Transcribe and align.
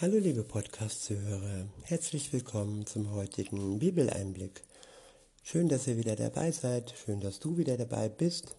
Hallo 0.00 0.16
liebe 0.16 0.44
Podcast-Zuhörer, 0.44 1.66
herzlich 1.82 2.32
willkommen 2.32 2.86
zum 2.86 3.10
heutigen 3.10 3.80
Bibeleinblick. 3.80 4.62
Schön, 5.42 5.68
dass 5.68 5.88
ihr 5.88 5.96
wieder 5.96 6.14
dabei 6.14 6.52
seid, 6.52 6.94
schön, 7.04 7.20
dass 7.20 7.40
du 7.40 7.56
wieder 7.58 7.76
dabei 7.76 8.08
bist. 8.08 8.54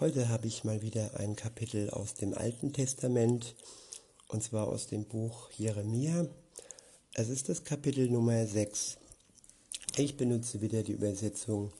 Heute 0.00 0.28
habe 0.28 0.48
ich 0.48 0.62
mal 0.64 0.82
wieder 0.82 1.18
ein 1.18 1.34
Kapitel 1.34 1.88
aus 1.88 2.12
dem 2.12 2.34
Alten 2.34 2.74
Testament, 2.74 3.54
und 4.28 4.42
zwar 4.42 4.68
aus 4.68 4.86
dem 4.86 5.06
Buch 5.06 5.50
Jeremia. 5.52 6.28
Es 7.14 7.30
ist 7.30 7.48
das 7.48 7.64
Kapitel 7.64 8.10
Nummer 8.10 8.46
6. 8.46 8.98
Ich 9.96 10.18
benutze 10.18 10.60
wieder 10.60 10.82
die 10.82 10.92
Übersetzung 10.92 11.72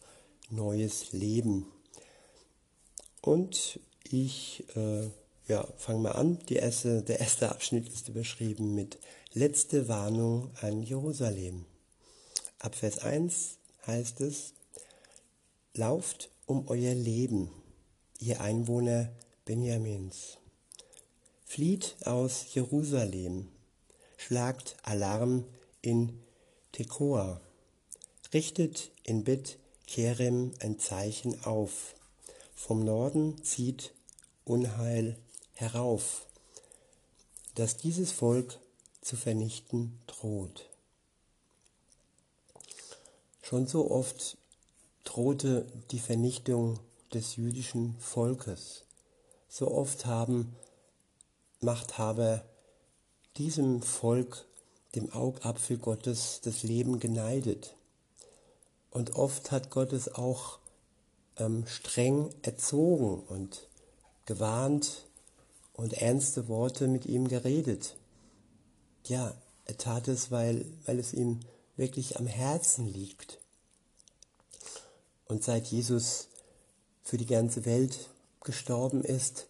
Neues 0.49 1.13
Leben. 1.13 1.67
Und 3.21 3.79
ich 4.11 4.65
äh, 4.75 5.11
ja, 5.51 5.67
fangen 5.79 6.03
wir 6.03 6.15
an. 6.15 6.39
Erste, 6.49 7.03
der 7.03 7.19
erste 7.19 7.51
Abschnitt 7.51 7.89
ist 7.89 8.09
überschrieben 8.09 8.77
mit 8.77 8.99
Letzte 9.33 9.89
Warnung 9.89 10.51
an 10.61 10.81
Jerusalem. 10.81 11.65
Ab 12.61 12.77
Vers 12.77 13.01
1 13.01 13.57
heißt 13.85 14.21
es, 14.21 14.55
Lauft 15.75 16.31
um 16.47 16.69
euer 16.69 16.95
Leben, 16.95 17.51
ihr 18.21 18.41
Einwohner 18.41 19.11
Benjamins. 19.45 20.39
Flieht 21.45 21.97
aus 22.05 22.55
Jerusalem, 22.55 23.49
schlagt 24.19 24.77
Alarm 24.83 25.45
in 25.83 26.21
Tekoa, 26.71 27.41
richtet 28.33 28.93
in 29.03 29.25
Bet 29.25 29.59
Kerem 29.89 30.53
ein 30.61 30.79
Zeichen 30.79 31.43
auf. 31.43 31.97
Vom 32.55 32.85
Norden 32.85 33.43
zieht 33.43 33.93
Unheil 34.45 35.17
herauf, 35.61 36.27
dass 37.55 37.77
dieses 37.77 38.13
Volk 38.13 38.59
zu 39.01 39.17
vernichten 39.17 40.01
droht. 40.07 40.69
Schon 43.43 43.67
so 43.67 43.91
oft 43.91 44.37
drohte 45.05 45.67
die 45.91 45.99
Vernichtung 45.99 46.79
des 47.13 47.37
jüdischen 47.37 47.97
Volkes. 47.99 48.85
So 49.49 49.71
oft 49.71 50.07
haben 50.07 50.55
Machthaber 51.61 52.45
diesem 53.37 53.83
Volk, 53.83 54.47
dem 54.95 55.13
Augapfel 55.13 55.79
Gottes, 55.79 56.41
das 56.43 56.63
Leben 56.63 57.01
geneidet. 57.01 57.75
Und 58.91 59.17
oft 59.17 59.51
hat 59.51 59.71
Gott 59.71 59.93
es 59.93 60.15
auch 60.15 60.59
ähm, 61.37 61.67
streng 61.67 62.33
erzogen 62.43 63.21
und 63.21 63.69
gewarnt 64.27 65.07
und 65.81 65.95
ernste 65.95 66.47
Worte 66.47 66.89
mit 66.89 67.07
ihm 67.07 67.27
geredet. 67.27 67.97
Ja, 69.07 69.35
er 69.65 69.79
tat 69.79 70.09
es, 70.09 70.31
weil, 70.31 70.67
weil 70.85 70.99
es 70.99 71.15
ihm 71.15 71.41
wirklich 71.77 72.19
am 72.19 72.27
Herzen 72.27 72.87
liegt. 72.87 73.39
Und 75.25 75.43
seit 75.43 75.69
Jesus 75.69 76.29
für 77.03 77.17
die 77.17 77.25
ganze 77.25 77.65
Welt 77.65 78.11
gestorben 78.45 79.03
ist, 79.03 79.47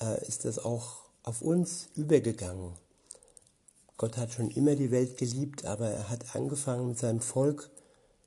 äh, 0.00 0.26
ist 0.26 0.46
das 0.46 0.58
auch 0.58 1.02
auf 1.22 1.42
uns 1.42 1.88
übergegangen. 1.96 2.72
Gott 3.98 4.16
hat 4.16 4.32
schon 4.32 4.50
immer 4.50 4.74
die 4.74 4.90
Welt 4.90 5.18
geliebt, 5.18 5.66
aber 5.66 5.90
er 5.90 6.08
hat 6.08 6.34
angefangen 6.34 6.88
mit 6.88 6.98
seinem 6.98 7.20
Volk. 7.20 7.68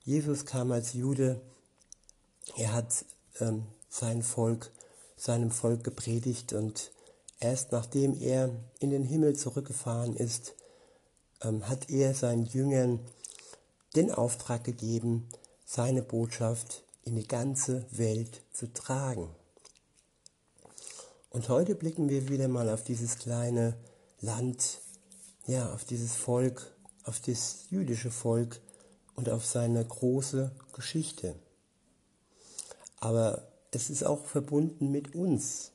Jesus 0.04 0.46
kam 0.46 0.70
als 0.70 0.92
Jude. 0.92 1.40
Er 2.56 2.72
hat 2.72 3.04
ähm, 3.40 3.64
sein 3.88 4.22
Volk, 4.22 4.70
seinem 5.16 5.50
Volk 5.50 5.82
gepredigt 5.82 6.52
und 6.52 6.92
Erst 7.38 7.72
nachdem 7.72 8.18
er 8.20 8.50
in 8.80 8.90
den 8.90 9.04
Himmel 9.04 9.36
zurückgefahren 9.36 10.16
ist, 10.16 10.54
ähm, 11.42 11.68
hat 11.68 11.90
er 11.90 12.14
seinen 12.14 12.46
Jüngern 12.46 13.00
den 13.94 14.10
Auftrag 14.10 14.64
gegeben, 14.64 15.28
seine 15.64 16.02
Botschaft 16.02 16.82
in 17.02 17.14
die 17.16 17.28
ganze 17.28 17.86
Welt 17.90 18.42
zu 18.52 18.72
tragen. 18.72 19.28
Und 21.30 21.48
heute 21.48 21.74
blicken 21.74 22.08
wir 22.08 22.28
wieder 22.28 22.48
mal 22.48 22.68
auf 22.70 22.82
dieses 22.82 23.18
kleine 23.18 23.76
Land, 24.20 24.80
ja, 25.46 25.72
auf 25.74 25.84
dieses 25.84 26.16
Volk, 26.16 26.74
auf 27.04 27.20
das 27.20 27.66
jüdische 27.70 28.10
Volk 28.10 28.60
und 29.14 29.28
auf 29.28 29.44
seine 29.44 29.84
große 29.84 30.50
Geschichte. 30.72 31.34
Aber 33.00 33.46
es 33.70 33.90
ist 33.90 34.04
auch 34.04 34.24
verbunden 34.24 34.90
mit 34.90 35.14
uns, 35.14 35.72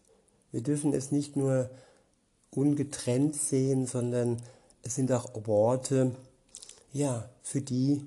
wir 0.52 0.62
dürfen 0.62 0.94
es 0.94 1.12
nicht 1.12 1.36
nur 1.36 1.70
ungetrennt 2.52 3.36
sehen, 3.36 3.88
sondern 3.88 4.42
es 4.84 4.96
sind 4.96 5.12
auch 5.12 5.30
Worte, 5.46 6.16
ja, 6.94 7.30
für 7.42 7.62
die, 7.62 8.04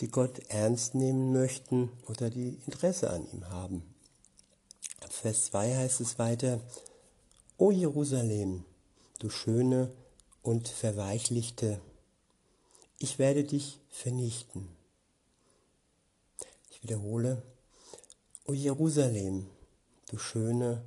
die 0.00 0.08
Gott 0.08 0.40
ernst 0.48 0.94
nehmen 0.94 1.32
möchten 1.32 1.90
oder 2.08 2.30
die 2.30 2.58
Interesse 2.66 3.10
an 3.10 3.26
ihm 3.32 3.48
haben. 3.48 3.82
Ab 5.02 5.12
Vers 5.12 5.46
2 5.46 5.76
heißt 5.76 6.00
es 6.00 6.18
weiter, 6.18 6.60
O 7.56 7.70
Jerusalem, 7.70 8.64
du 9.20 9.30
schöne 9.30 9.92
und 10.42 10.68
verweichlichte, 10.68 11.80
ich 12.98 13.18
werde 13.18 13.44
dich 13.44 13.78
vernichten. 13.90 14.68
Ich 16.70 16.82
wiederhole, 16.82 17.42
O 18.46 18.52
Jerusalem, 18.52 19.46
du 20.08 20.18
schöne 20.18 20.82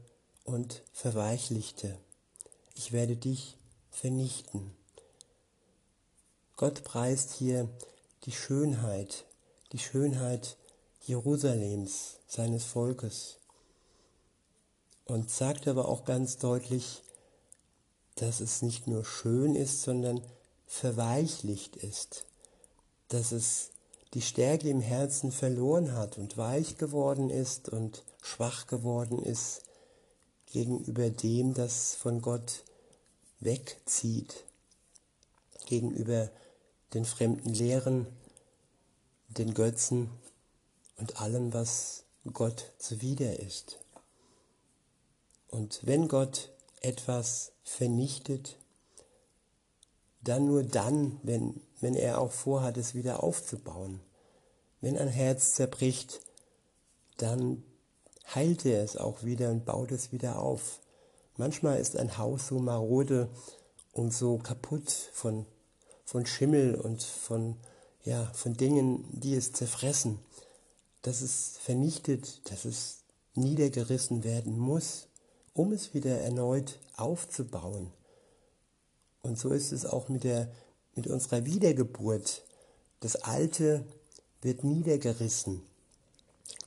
und 0.47 0.81
verweichlichte. 0.93 1.99
Ich 2.73 2.93
werde 2.93 3.17
dich 3.17 3.57
vernichten. 3.91 4.71
Gott 6.55 6.83
preist 6.83 7.33
hier 7.33 7.69
die 8.23 8.31
Schönheit, 8.31 9.25
die 9.73 9.77
Schönheit 9.77 10.57
Jerusalems, 11.05 12.15
seines 12.27 12.63
Volkes. 12.63 13.37
Und 15.05 15.29
sagt 15.29 15.67
aber 15.67 15.87
auch 15.87 16.05
ganz 16.05 16.37
deutlich, 16.37 17.03
dass 18.15 18.39
es 18.39 18.61
nicht 18.61 18.87
nur 18.87 19.05
schön 19.05 19.53
ist, 19.53 19.83
sondern 19.83 20.21
verweichlicht 20.65 21.75
ist, 21.75 22.25
dass 23.09 23.31
es 23.31 23.69
die 24.13 24.21
Stärke 24.21 24.69
im 24.69 24.81
Herzen 24.81 25.31
verloren 25.31 25.93
hat 25.93 26.17
und 26.17 26.37
weich 26.37 26.77
geworden 26.77 27.29
ist 27.29 27.69
und 27.69 28.03
schwach 28.21 28.67
geworden 28.67 29.19
ist, 29.19 29.66
gegenüber 30.57 31.11
dem, 31.11 31.53
das 31.53 31.93
von 31.93 32.19
Gott 32.19 32.63
wegzieht, 33.39 34.43
gegenüber 35.67 36.31
den 36.95 37.05
fremden 37.05 37.53
Lehren, 37.53 38.07
den 39.27 39.53
Götzen 39.53 40.09
und 40.95 41.21
allem, 41.21 41.53
was 41.53 42.05
Gott 42.33 42.71
zuwider 42.79 43.39
ist. 43.39 43.77
Und 45.49 45.81
wenn 45.83 46.07
Gott 46.07 46.49
etwas 46.81 47.51
vernichtet, 47.63 48.57
dann 50.21 50.47
nur 50.47 50.63
dann, 50.63 51.19
wenn, 51.21 51.61
wenn 51.81 51.95
er 51.95 52.19
auch 52.19 52.31
vorhat, 52.31 52.77
es 52.77 52.95
wieder 52.95 53.21
aufzubauen. 53.21 53.99
Wenn 54.81 54.97
ein 54.97 55.07
Herz 55.07 55.53
zerbricht, 55.53 56.19
dann 57.17 57.63
heilt 58.33 58.65
er 58.65 58.83
es 58.83 58.97
auch 58.97 59.23
wieder 59.23 59.49
und 59.49 59.65
baut 59.65 59.91
es 59.91 60.11
wieder 60.11 60.39
auf. 60.39 60.79
Manchmal 61.37 61.79
ist 61.79 61.95
ein 61.95 62.17
Haus 62.17 62.47
so 62.47 62.59
marode 62.59 63.29
und 63.93 64.13
so 64.13 64.37
kaputt 64.37 64.91
von, 65.13 65.45
von 66.05 66.25
Schimmel 66.25 66.75
und 66.75 67.03
von, 67.03 67.55
ja, 68.03 68.25
von 68.33 68.55
Dingen, 68.55 69.05
die 69.11 69.35
es 69.35 69.53
zerfressen, 69.53 70.19
dass 71.01 71.21
es 71.21 71.57
vernichtet, 71.59 72.49
dass 72.51 72.65
es 72.65 73.03
niedergerissen 73.35 74.23
werden 74.23 74.57
muss, 74.57 75.07
um 75.53 75.71
es 75.71 75.93
wieder 75.93 76.19
erneut 76.19 76.79
aufzubauen. 76.95 77.91
Und 79.21 79.37
so 79.37 79.49
ist 79.49 79.71
es 79.71 79.85
auch 79.85 80.09
mit, 80.09 80.23
der, 80.23 80.51
mit 80.95 81.07
unserer 81.07 81.45
Wiedergeburt. 81.45 82.43
Das 82.99 83.15
Alte 83.17 83.85
wird 84.41 84.63
niedergerissen. 84.63 85.61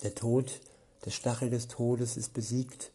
Der 0.03 0.15
Tod 0.15 0.61
der 1.05 1.11
Stachel 1.11 1.51
des 1.51 1.69
Todes 1.69 2.17
ist 2.17 2.35
besiegt 2.35 2.93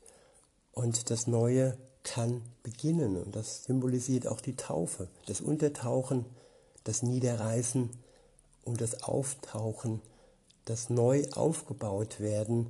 und 0.71 1.09
das 1.09 1.27
Neue 1.27 1.77
kann 2.03 2.43
beginnen. 2.61 3.17
Und 3.17 3.35
das 3.35 3.63
symbolisiert 3.63 4.27
auch 4.27 4.41
die 4.41 4.55
Taufe, 4.55 5.09
das 5.25 5.41
Untertauchen, 5.41 6.25
das 6.83 7.01
Niederreißen 7.01 7.89
und 8.63 8.81
das 8.81 9.03
Auftauchen, 9.03 10.01
das 10.65 10.89
neu 10.89 11.25
aufgebaut 11.31 12.19
werden 12.19 12.67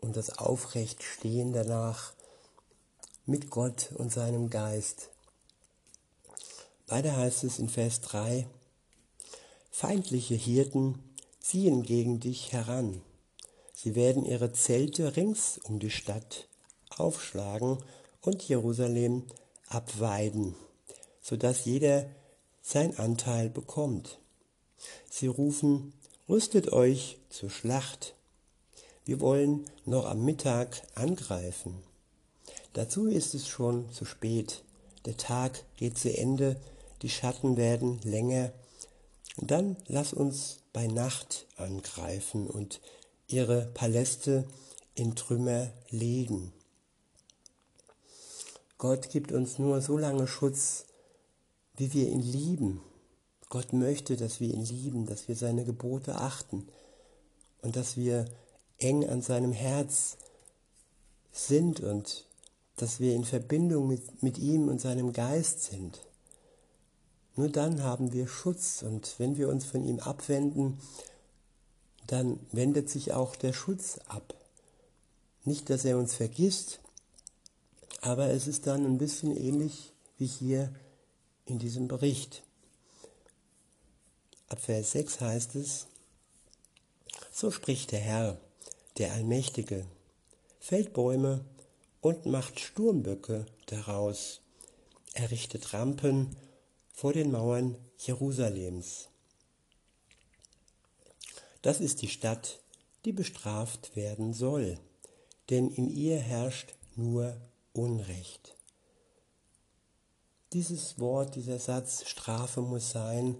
und 0.00 0.16
das 0.16 0.38
Aufrechtstehen 0.38 1.52
danach 1.52 2.12
mit 3.26 3.50
Gott 3.50 3.90
und 3.94 4.12
seinem 4.12 4.50
Geist. 4.50 5.10
Weiter 6.86 7.16
heißt 7.16 7.44
es 7.44 7.58
in 7.58 7.68
Vers 7.68 8.00
3, 8.02 8.46
feindliche 9.70 10.34
Hirten 10.34 10.98
ziehen 11.40 11.82
gegen 11.82 12.20
dich 12.20 12.52
heran 12.52 13.00
Sie 13.82 13.94
werden 13.94 14.24
ihre 14.24 14.52
Zelte 14.52 15.16
rings 15.16 15.58
um 15.64 15.80
die 15.80 15.90
Stadt 15.90 16.46
aufschlagen 16.96 17.78
und 18.20 18.42
Jerusalem 18.48 19.24
abweiden. 19.68 20.54
sodass 21.22 21.64
jeder 21.64 22.06
sein 22.62 22.98
Anteil 22.98 23.48
bekommt. 23.48 24.18
Sie 25.08 25.28
rufen, 25.28 25.92
rüstet 26.28 26.72
euch 26.72 27.18
zur 27.30 27.48
Schlacht. 27.48 28.14
Wir 29.04 29.20
wollen 29.20 29.64
noch 29.84 30.04
am 30.04 30.24
Mittag 30.24 30.82
angreifen. 30.94 31.82
Dazu 32.72 33.06
ist 33.06 33.34
es 33.34 33.46
schon 33.46 33.90
zu 33.92 34.04
spät. 34.04 34.64
Der 35.06 35.16
Tag 35.16 35.64
geht 35.76 35.96
zu 35.96 36.16
Ende, 36.16 36.60
die 37.02 37.10
Schatten 37.10 37.56
werden 37.56 38.00
länger. 38.02 38.52
Dann 39.36 39.76
lass 39.86 40.12
uns 40.12 40.58
bei 40.72 40.86
Nacht 40.88 41.46
angreifen 41.56 42.48
und 42.48 42.80
ihre 43.32 43.66
Paläste 43.74 44.44
in 44.94 45.14
Trümmer 45.14 45.72
legen. 45.90 46.52
Gott 48.78 49.10
gibt 49.10 49.32
uns 49.32 49.58
nur 49.58 49.80
so 49.80 49.96
lange 49.96 50.26
Schutz, 50.26 50.86
wie 51.76 51.92
wir 51.92 52.08
ihn 52.08 52.22
lieben. 52.22 52.80
Gott 53.48 53.72
möchte, 53.72 54.16
dass 54.16 54.40
wir 54.40 54.52
ihn 54.52 54.64
lieben, 54.64 55.06
dass 55.06 55.28
wir 55.28 55.36
seine 55.36 55.64
Gebote 55.64 56.16
achten 56.16 56.66
und 57.60 57.76
dass 57.76 57.96
wir 57.96 58.24
eng 58.78 59.08
an 59.08 59.22
seinem 59.22 59.52
Herz 59.52 60.16
sind 61.30 61.80
und 61.80 62.26
dass 62.76 62.98
wir 62.98 63.14
in 63.14 63.24
Verbindung 63.24 63.88
mit, 63.88 64.22
mit 64.22 64.38
ihm 64.38 64.68
und 64.68 64.80
seinem 64.80 65.12
Geist 65.12 65.64
sind. 65.64 66.00
Nur 67.36 67.48
dann 67.48 67.82
haben 67.82 68.12
wir 68.12 68.26
Schutz 68.26 68.82
und 68.82 69.14
wenn 69.18 69.36
wir 69.36 69.48
uns 69.48 69.64
von 69.64 69.84
ihm 69.84 70.00
abwenden, 70.00 70.78
dann 72.06 72.40
wendet 72.52 72.90
sich 72.90 73.12
auch 73.12 73.36
der 73.36 73.52
Schutz 73.52 73.98
ab. 74.06 74.34
Nicht, 75.44 75.70
dass 75.70 75.84
er 75.84 75.98
uns 75.98 76.14
vergisst, 76.14 76.80
aber 78.00 78.30
es 78.30 78.46
ist 78.46 78.66
dann 78.66 78.84
ein 78.84 78.98
bisschen 78.98 79.36
ähnlich 79.36 79.92
wie 80.18 80.26
hier 80.26 80.72
in 81.46 81.58
diesem 81.58 81.88
Bericht. 81.88 82.42
Ab 84.48 84.60
Vers 84.60 84.92
6 84.92 85.20
heißt 85.20 85.54
es, 85.56 85.86
so 87.32 87.50
spricht 87.50 87.92
der 87.92 88.00
Herr, 88.00 88.38
der 88.98 89.12
Allmächtige, 89.12 89.86
fällt 90.60 90.92
Bäume 90.92 91.44
und 92.00 92.26
macht 92.26 92.60
Sturmböcke 92.60 93.46
daraus, 93.66 94.40
errichtet 95.14 95.72
Rampen 95.72 96.36
vor 96.92 97.12
den 97.12 97.32
Mauern 97.32 97.76
Jerusalems. 97.98 99.08
Das 101.62 101.80
ist 101.80 102.02
die 102.02 102.08
Stadt, 102.08 102.58
die 103.04 103.12
bestraft 103.12 103.96
werden 103.96 104.34
soll, 104.34 104.78
denn 105.50 105.70
in 105.70 105.88
ihr 105.88 106.18
herrscht 106.18 106.74
nur 106.96 107.36
Unrecht. 107.72 108.54
Dieses 110.52 110.98
Wort, 110.98 111.34
dieser 111.36 111.58
Satz, 111.58 112.04
Strafe 112.06 112.60
muss 112.60 112.90
sein, 112.90 113.36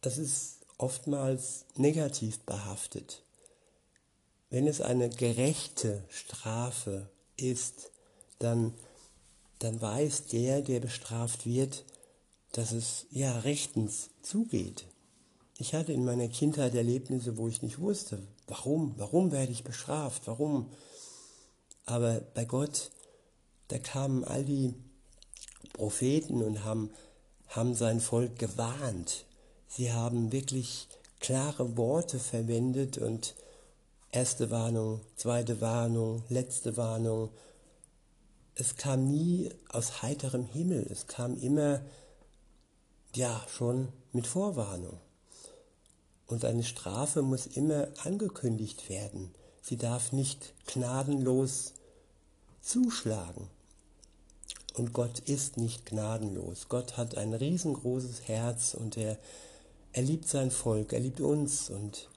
das 0.00 0.16
ist 0.16 0.60
oftmals 0.78 1.66
negativ 1.76 2.38
behaftet. 2.40 3.22
Wenn 4.48 4.66
es 4.66 4.80
eine 4.80 5.10
gerechte 5.10 6.02
Strafe 6.08 7.10
ist, 7.36 7.90
dann, 8.38 8.72
dann 9.58 9.80
weiß 9.80 10.26
der, 10.26 10.62
der 10.62 10.80
bestraft 10.80 11.44
wird, 11.44 11.84
dass 12.52 12.72
es 12.72 13.06
ja 13.10 13.40
rechtens 13.40 14.10
zugeht. 14.22 14.86
Ich 15.60 15.74
hatte 15.74 15.92
in 15.92 16.04
meiner 16.04 16.28
Kindheit 16.28 16.76
Erlebnisse, 16.76 17.36
wo 17.36 17.48
ich 17.48 17.62
nicht 17.62 17.80
wusste, 17.80 18.22
warum, 18.46 18.94
warum 18.96 19.32
werde 19.32 19.50
ich 19.50 19.64
bestraft, 19.64 20.22
warum. 20.26 20.70
Aber 21.84 22.20
bei 22.34 22.44
Gott, 22.44 22.92
da 23.66 23.80
kamen 23.80 24.22
all 24.22 24.44
die 24.44 24.72
Propheten 25.72 26.44
und 26.44 26.62
haben, 26.62 26.90
haben 27.48 27.74
sein 27.74 27.98
Volk 27.98 28.38
gewarnt. 28.38 29.26
Sie 29.66 29.92
haben 29.92 30.30
wirklich 30.30 30.86
klare 31.18 31.76
Worte 31.76 32.20
verwendet 32.20 32.96
und 32.96 33.34
erste 34.12 34.52
Warnung, 34.52 35.00
zweite 35.16 35.60
Warnung, 35.60 36.22
letzte 36.28 36.76
Warnung. 36.76 37.30
Es 38.54 38.76
kam 38.76 39.08
nie 39.08 39.50
aus 39.70 40.02
heiterem 40.02 40.46
Himmel, 40.46 40.86
es 40.88 41.08
kam 41.08 41.36
immer, 41.36 41.80
ja, 43.16 43.44
schon 43.48 43.88
mit 44.12 44.28
Vorwarnung. 44.28 45.00
Und 46.28 46.44
eine 46.44 46.62
Strafe 46.62 47.22
muss 47.22 47.46
immer 47.46 47.88
angekündigt 48.04 48.88
werden. 48.88 49.32
Sie 49.62 49.76
darf 49.76 50.12
nicht 50.12 50.54
gnadenlos 50.66 51.72
zuschlagen. 52.62 53.48
Und 54.74 54.92
Gott 54.92 55.18
ist 55.20 55.56
nicht 55.56 55.86
gnadenlos. 55.86 56.68
Gott 56.68 56.96
hat 56.96 57.16
ein 57.16 57.34
riesengroßes 57.34 58.28
Herz 58.28 58.74
und 58.74 58.96
er, 58.96 59.18
er 59.92 60.02
liebt 60.02 60.28
sein 60.28 60.52
Volk, 60.52 60.92
er 60.92 61.00
liebt 61.00 61.20
uns 61.20 61.70
und 61.70 62.08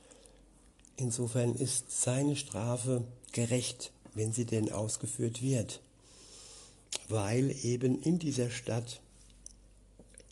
Insofern 1.01 1.55
ist 1.55 2.03
seine 2.03 2.35
Strafe 2.35 3.03
gerecht, 3.31 3.91
wenn 4.13 4.33
sie 4.33 4.45
denn 4.45 4.71
ausgeführt 4.71 5.41
wird, 5.41 5.79
weil 7.09 7.55
eben 7.65 7.99
in 8.03 8.19
dieser 8.19 8.51
Stadt, 8.51 9.01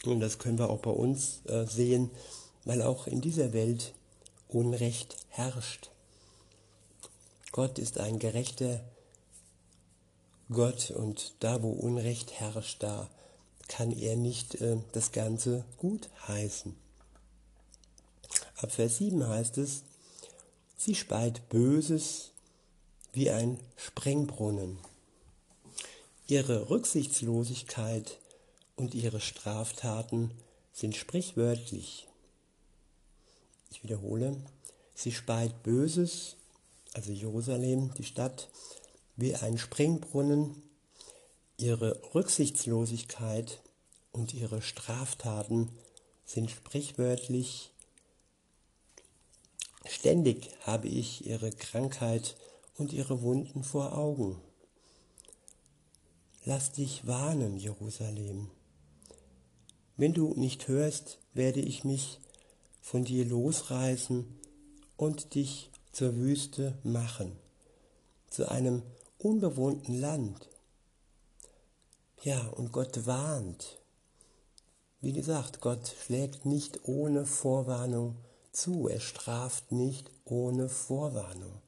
und 0.06 0.20
das 0.20 0.38
können 0.38 0.60
wir 0.60 0.70
auch 0.70 0.78
bei 0.78 0.92
uns 0.92 1.42
äh, 1.46 1.66
sehen, 1.66 2.12
weil 2.70 2.84
auch 2.84 3.08
in 3.08 3.20
dieser 3.20 3.52
Welt 3.52 3.96
Unrecht 4.48 5.18
herrscht. 5.30 5.90
Gott 7.52 7.80
ist 7.80 8.00
ein 8.00 8.20
gerechter 8.20 8.80
Gott 10.52 10.92
und 10.92 11.34
da, 11.40 11.64
wo 11.64 11.72
Unrecht 11.72 12.34
herrscht, 12.34 12.84
da 12.84 13.10
kann 13.68 13.92
er 13.92 14.16
nicht 14.16 14.62
äh, 14.62 14.78
das 14.92 15.12
Ganze 15.12 15.66
gut 15.80 16.12
heißen. 16.28 16.76
Ab 18.58 18.72
Vers 18.72 19.00
7 19.00 19.28
heißt 19.28 19.58
es, 19.58 19.82
Sie 20.78 20.94
speit 20.94 21.50
Böses 21.50 22.30
wie 23.14 23.32
ein 23.32 23.60
Sprengbrunnen. 23.78 24.78
Ihre 26.28 26.70
Rücksichtslosigkeit 26.70 28.20
und 28.76 28.94
ihre 28.94 29.22
Straftaten 29.22 30.30
sind 30.72 30.96
sprichwörtlich. 30.96 32.09
Ich 33.72 33.84
wiederhole, 33.84 34.36
sie 34.96 35.12
speit 35.12 35.64
Böses, 35.64 36.36
also 36.94 37.12
Jerusalem, 37.12 37.94
die 37.96 38.04
Stadt, 38.04 38.50
wie 39.16 39.36
ein 39.36 39.58
Springbrunnen. 39.58 40.64
Ihre 41.58 42.02
Rücksichtslosigkeit 42.16 43.62
und 44.12 44.34
ihre 44.34 44.62
Straftaten 44.62 45.70
sind 46.26 46.50
sprichwörtlich 46.50 47.72
Ständig 49.90 50.52
habe 50.62 50.88
ich 50.88 51.26
ihre 51.26 51.52
Krankheit 51.52 52.36
und 52.78 52.94
ihre 52.94 53.22
Wunden 53.22 53.64
vor 53.64 53.98
Augen. 53.98 54.40
Lass 56.46 56.72
dich 56.72 57.08
warnen, 57.08 57.58
Jerusalem. 57.58 58.52
Wenn 59.98 60.14
du 60.14 60.34
nicht 60.36 60.68
hörst, 60.68 61.18
werde 61.34 61.60
ich 61.60 61.84
mich 61.84 62.20
von 62.82 63.04
dir 63.04 63.26
losreißen 63.26 64.26
und 64.98 65.36
dich 65.36 65.70
zur 65.92 66.16
Wüste 66.16 66.78
machen, 66.84 67.38
zu 68.30 68.50
einem 68.50 68.84
unbewohnten 69.18 70.00
Land. 70.00 70.50
Ja, 72.22 72.48
und 72.48 72.72
Gott 72.72 73.06
warnt. 73.06 73.80
Wie 75.02 75.14
gesagt, 75.14 75.62
Gott 75.62 75.96
schlägt 76.06 76.46
nicht 76.46 76.88
ohne 76.88 77.26
Vorwarnung 77.26 78.18
zu. 78.52 78.88
Er 78.90 79.00
straft 79.00 79.72
nicht 79.72 80.12
ohne 80.26 80.68
Vorwarnung. 80.68 81.62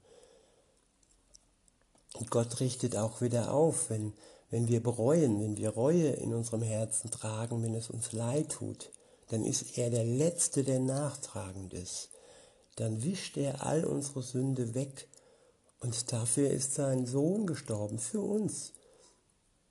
Und 2.13 2.29
Gott 2.29 2.59
richtet 2.59 2.97
auch 2.97 3.21
wieder 3.21 3.53
auf, 3.53 3.89
wenn, 3.89 4.13
wenn 4.49 4.67
wir 4.67 4.83
bereuen, 4.83 5.39
wenn 5.39 5.55
wir 5.55 5.69
Reue 5.69 6.09
in 6.09 6.33
unserem 6.33 6.61
Herzen 6.61 7.09
tragen, 7.09 7.63
wenn 7.63 7.73
es 7.73 7.89
uns 7.89 8.11
leid 8.11 8.49
tut, 8.49 8.91
dann 9.31 9.45
ist 9.45 9.77
er 9.77 9.89
der 9.89 10.03
Letzte, 10.03 10.65
der 10.65 10.81
nachtragend 10.81 11.73
ist. 11.73 12.09
Dann 12.75 13.01
wischt 13.01 13.37
er 13.37 13.65
all 13.65 13.85
unsere 13.85 14.23
Sünde 14.23 14.73
weg 14.73 15.07
und 15.79 16.11
dafür 16.11 16.49
ist 16.49 16.73
sein 16.73 17.05
Sohn 17.05 17.47
gestorben, 17.47 17.97
für 17.97 18.19
uns, 18.19 18.73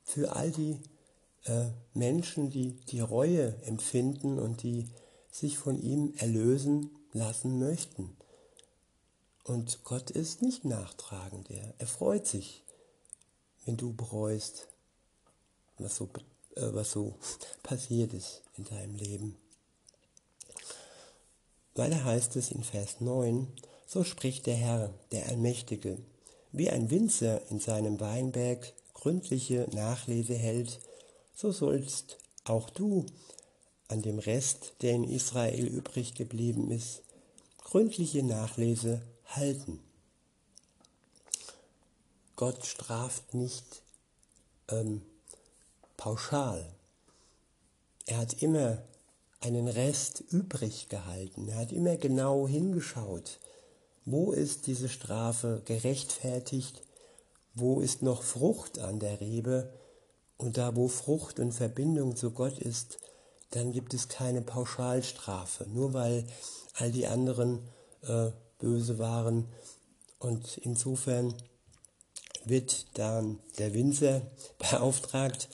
für 0.02 0.34
all 0.34 0.50
die 0.50 0.78
äh, 1.44 1.66
Menschen, 1.92 2.48
die 2.48 2.72
die 2.72 3.00
Reue 3.00 3.54
empfinden 3.64 4.38
und 4.38 4.62
die 4.62 4.88
sich 5.30 5.58
von 5.58 5.78
ihm 5.78 6.14
erlösen 6.16 6.90
lassen 7.12 7.58
möchten. 7.58 8.16
Und 9.44 9.84
Gott 9.84 10.10
ist 10.10 10.40
nicht 10.40 10.64
nachtragend, 10.64 11.50
er, 11.50 11.74
er 11.76 11.86
freut 11.86 12.26
sich, 12.26 12.64
wenn 13.66 13.76
du 13.76 13.92
bereust, 13.92 14.68
was 15.76 15.96
so, 15.96 16.08
äh, 16.56 16.72
was 16.72 16.92
so 16.92 17.18
passiert 17.62 18.14
ist 18.14 18.42
in 18.56 18.64
deinem 18.64 18.94
Leben. 18.94 19.36
Weiter 21.74 22.04
heißt 22.04 22.36
es 22.36 22.50
in 22.50 22.64
Vers 22.64 23.00
9, 23.00 23.46
so 23.86 24.04
spricht 24.04 24.46
der 24.46 24.56
Herr, 24.56 24.92
der 25.12 25.28
Allmächtige, 25.28 25.98
wie 26.52 26.70
ein 26.70 26.90
Winzer 26.90 27.48
in 27.50 27.60
seinem 27.60 28.00
Weinberg 28.00 28.72
gründliche 28.94 29.68
Nachlese 29.72 30.34
hält, 30.34 30.80
so 31.34 31.52
sollst 31.52 32.18
auch 32.44 32.70
du 32.70 33.06
an 33.88 34.02
dem 34.02 34.18
Rest, 34.18 34.74
der 34.82 34.92
in 34.92 35.04
Israel 35.04 35.66
übrig 35.66 36.14
geblieben 36.14 36.70
ist, 36.70 37.02
gründliche 37.58 38.22
Nachlese 38.22 39.02
halten. 39.26 39.80
Gott 42.36 42.66
straft 42.66 43.34
nicht 43.34 43.82
ähm, 44.68 45.02
pauschal. 45.96 46.72
Er 48.06 48.18
hat 48.18 48.42
immer 48.42 48.82
einen 49.40 49.68
Rest 49.68 50.20
übrig 50.30 50.88
gehalten. 50.88 51.48
Er 51.48 51.56
hat 51.56 51.72
immer 51.72 51.96
genau 51.96 52.46
hingeschaut, 52.46 53.40
wo 54.04 54.32
ist 54.32 54.66
diese 54.66 54.88
Strafe 54.88 55.62
gerechtfertigt, 55.64 56.82
wo 57.54 57.80
ist 57.80 58.02
noch 58.02 58.22
Frucht 58.22 58.78
an 58.78 59.00
der 59.00 59.20
Rebe 59.20 59.72
und 60.36 60.56
da 60.56 60.76
wo 60.76 60.88
Frucht 60.88 61.40
und 61.40 61.52
Verbindung 61.52 62.16
zu 62.16 62.30
Gott 62.30 62.58
ist, 62.58 62.98
dann 63.50 63.72
gibt 63.72 63.94
es 63.94 64.08
keine 64.08 64.42
Pauschalstrafe, 64.42 65.66
nur 65.68 65.92
weil 65.92 66.24
all 66.74 66.92
die 66.92 67.06
anderen 67.06 67.60
äh, 68.02 68.30
böse 68.58 68.98
waren. 68.98 69.48
Und 70.18 70.58
insofern 70.58 71.34
wird 72.44 72.86
dann 72.98 73.38
der 73.58 73.74
Winzer 73.74 74.22
beauftragt, 74.58 75.48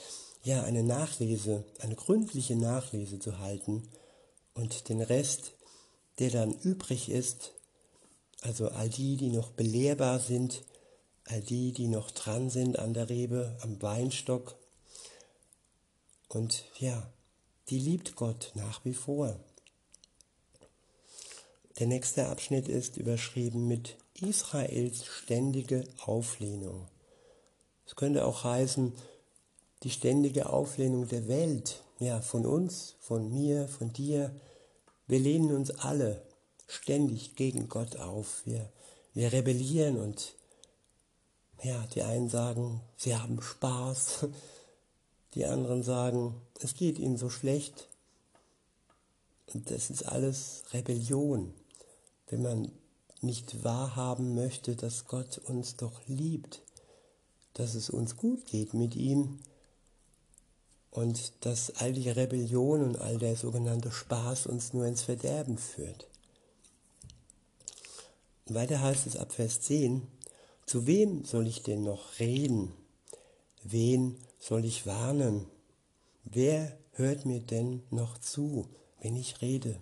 ja, 0.47 0.63
eine 0.63 0.85
Nachlese, 0.85 1.65
eine 1.81 1.97
gründliche 1.97 2.55
Nachlese 2.55 3.19
zu 3.19 3.41
halten 3.41 3.89
und 4.55 4.89
den 4.89 5.03
Rest, 5.03 5.55
der 6.21 6.31
dann 6.31 6.53
übrig 6.53 7.11
ist, 7.11 7.53
also 8.43 8.69
all 8.69 8.89
die, 8.89 9.17
die 9.17 9.31
noch 9.31 9.51
belehrbar 9.51 10.21
sind, 10.21 10.63
all 11.25 11.41
die, 11.41 11.73
die 11.73 11.89
noch 11.89 12.13
dran 12.13 12.49
sind 12.49 12.79
an 12.79 12.95
der 12.95 13.09
Rebe, 13.09 13.59
am 13.63 13.83
Weinstock, 13.83 14.57
und 16.29 16.65
ja, 16.79 17.11
die 17.69 17.81
liebt 17.81 18.15
Gott 18.15 18.53
nach 18.55 18.85
wie 18.85 18.95
vor. 18.95 19.41
Der 21.81 21.89
nächste 21.89 22.29
Abschnitt 22.29 22.69
ist 22.69 22.97
überschrieben 22.97 23.67
mit 23.67 23.97
Israels 24.21 25.07
ständige 25.07 25.89
Auflehnung. 26.05 26.87
Es 27.85 27.97
könnte 27.97 28.25
auch 28.25 28.45
heißen, 28.45 28.93
die 29.83 29.91
ständige 29.91 30.49
Auflehnung 30.51 31.09
der 31.09 31.29
Welt, 31.29 31.83
ja, 31.99 32.21
von 32.21 32.47
uns, 32.47 32.97
von 33.01 33.31
mir, 33.33 33.69
von 33.69 33.93
dir. 33.93 34.35
Wir 35.07 35.19
lehnen 35.19 35.55
uns 35.55 35.71
alle 35.71 36.23
ständig 36.67 37.37
gegen 37.37 37.69
Gott 37.69 37.97
auf. 37.97 38.43
Wir, 38.45 38.71
wir 39.15 39.33
rebellieren 39.33 39.99
und 39.99 40.35
ja, 41.63 41.87
die 41.95 42.03
einen 42.03 42.29
sagen, 42.29 42.81
sie 42.97 43.17
haben 43.17 43.41
Spaß, 43.41 44.27
die 45.35 45.47
anderen 45.47 45.83
sagen, 45.83 46.35
es 46.61 46.75
geht 46.75 46.99
ihnen 46.99 47.17
so 47.17 47.31
schlecht. 47.31 47.89
Und 49.53 49.71
das 49.71 49.91
ist 49.91 50.03
alles 50.03 50.65
Rebellion, 50.73 51.55
wenn 52.29 52.43
man 52.43 52.73
nicht 53.21 53.65
wahrhaben 53.65 54.35
möchte, 54.35 54.77
dass 54.77 55.07
Gott 55.07 55.39
uns 55.39 55.77
doch 55.77 56.01
liebt, 56.07 56.63
dass 57.55 57.75
es 57.75 57.89
uns 57.89 58.17
gut 58.17 58.45
geht 58.47 58.75
mit 58.75 58.97
ihm 58.97 59.39
und 60.97 61.45
dass 61.45 61.77
all 61.77 61.93
die 61.93 62.09
Rebellion 62.09 62.83
und 62.83 62.99
all 62.99 63.19
der 63.19 63.37
sogenannte 63.37 63.93
Spaß 63.93 64.47
uns 64.47 64.73
nur 64.73 64.87
ins 64.87 65.03
Verderben 65.03 65.59
führt. 65.59 66.09
Weiter 68.47 68.81
heißt 68.81 69.07
es 69.07 69.17
ab 69.17 69.33
Vers 69.33 69.61
10, 69.61 70.07
zu 70.65 70.87
wem 70.87 71.25
soll 71.27 71.49
ich 71.49 71.63
denn 71.63 71.83
noch 71.83 72.19
reden? 72.19 72.73
Wen 73.63 74.17
soll 74.39 74.65
ich 74.65 74.87
warnen? 74.87 75.47
Wer 76.25 76.79
hört 76.93 77.27
mir 77.27 77.41
denn 77.41 77.83
noch 77.91 78.17
zu, 78.17 78.67
wenn 79.01 79.17
ich 79.17 79.43
rede? 79.43 79.79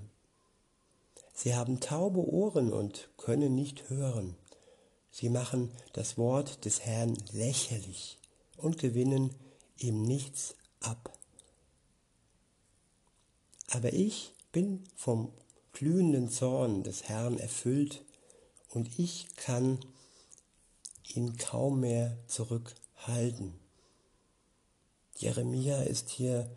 Sie 1.33 1.55
haben 1.55 1.79
taube 1.79 2.29
Ohren 2.29 2.73
und 2.73 3.09
können 3.19 3.55
nicht 3.55 3.89
hören. 3.89 4.35
Sie 5.13 5.29
machen 5.29 5.71
das 5.93 6.19
Wort 6.19 6.65
des 6.65 6.81
Herrn 6.81 7.17
lächerlich 7.31 8.19
und 8.57 8.79
gewinnen 8.79 9.33
ihm 9.79 10.03
nichts 10.03 10.57
ab. 10.85 11.19
Aber 13.71 13.93
ich 13.93 14.33
bin 14.53 14.85
vom 14.95 15.33
glühenden 15.73 16.31
Zorn 16.31 16.83
des 16.85 17.05
Herrn 17.05 17.39
erfüllt 17.39 18.05
und 18.69 18.99
ich 18.99 19.29
kann 19.37 19.79
ihn 21.15 21.37
kaum 21.37 21.81
mehr 21.81 22.17
zurückhalten. 22.27 23.55
Jeremia 25.17 25.83
ist 25.83 26.11
hier 26.11 26.51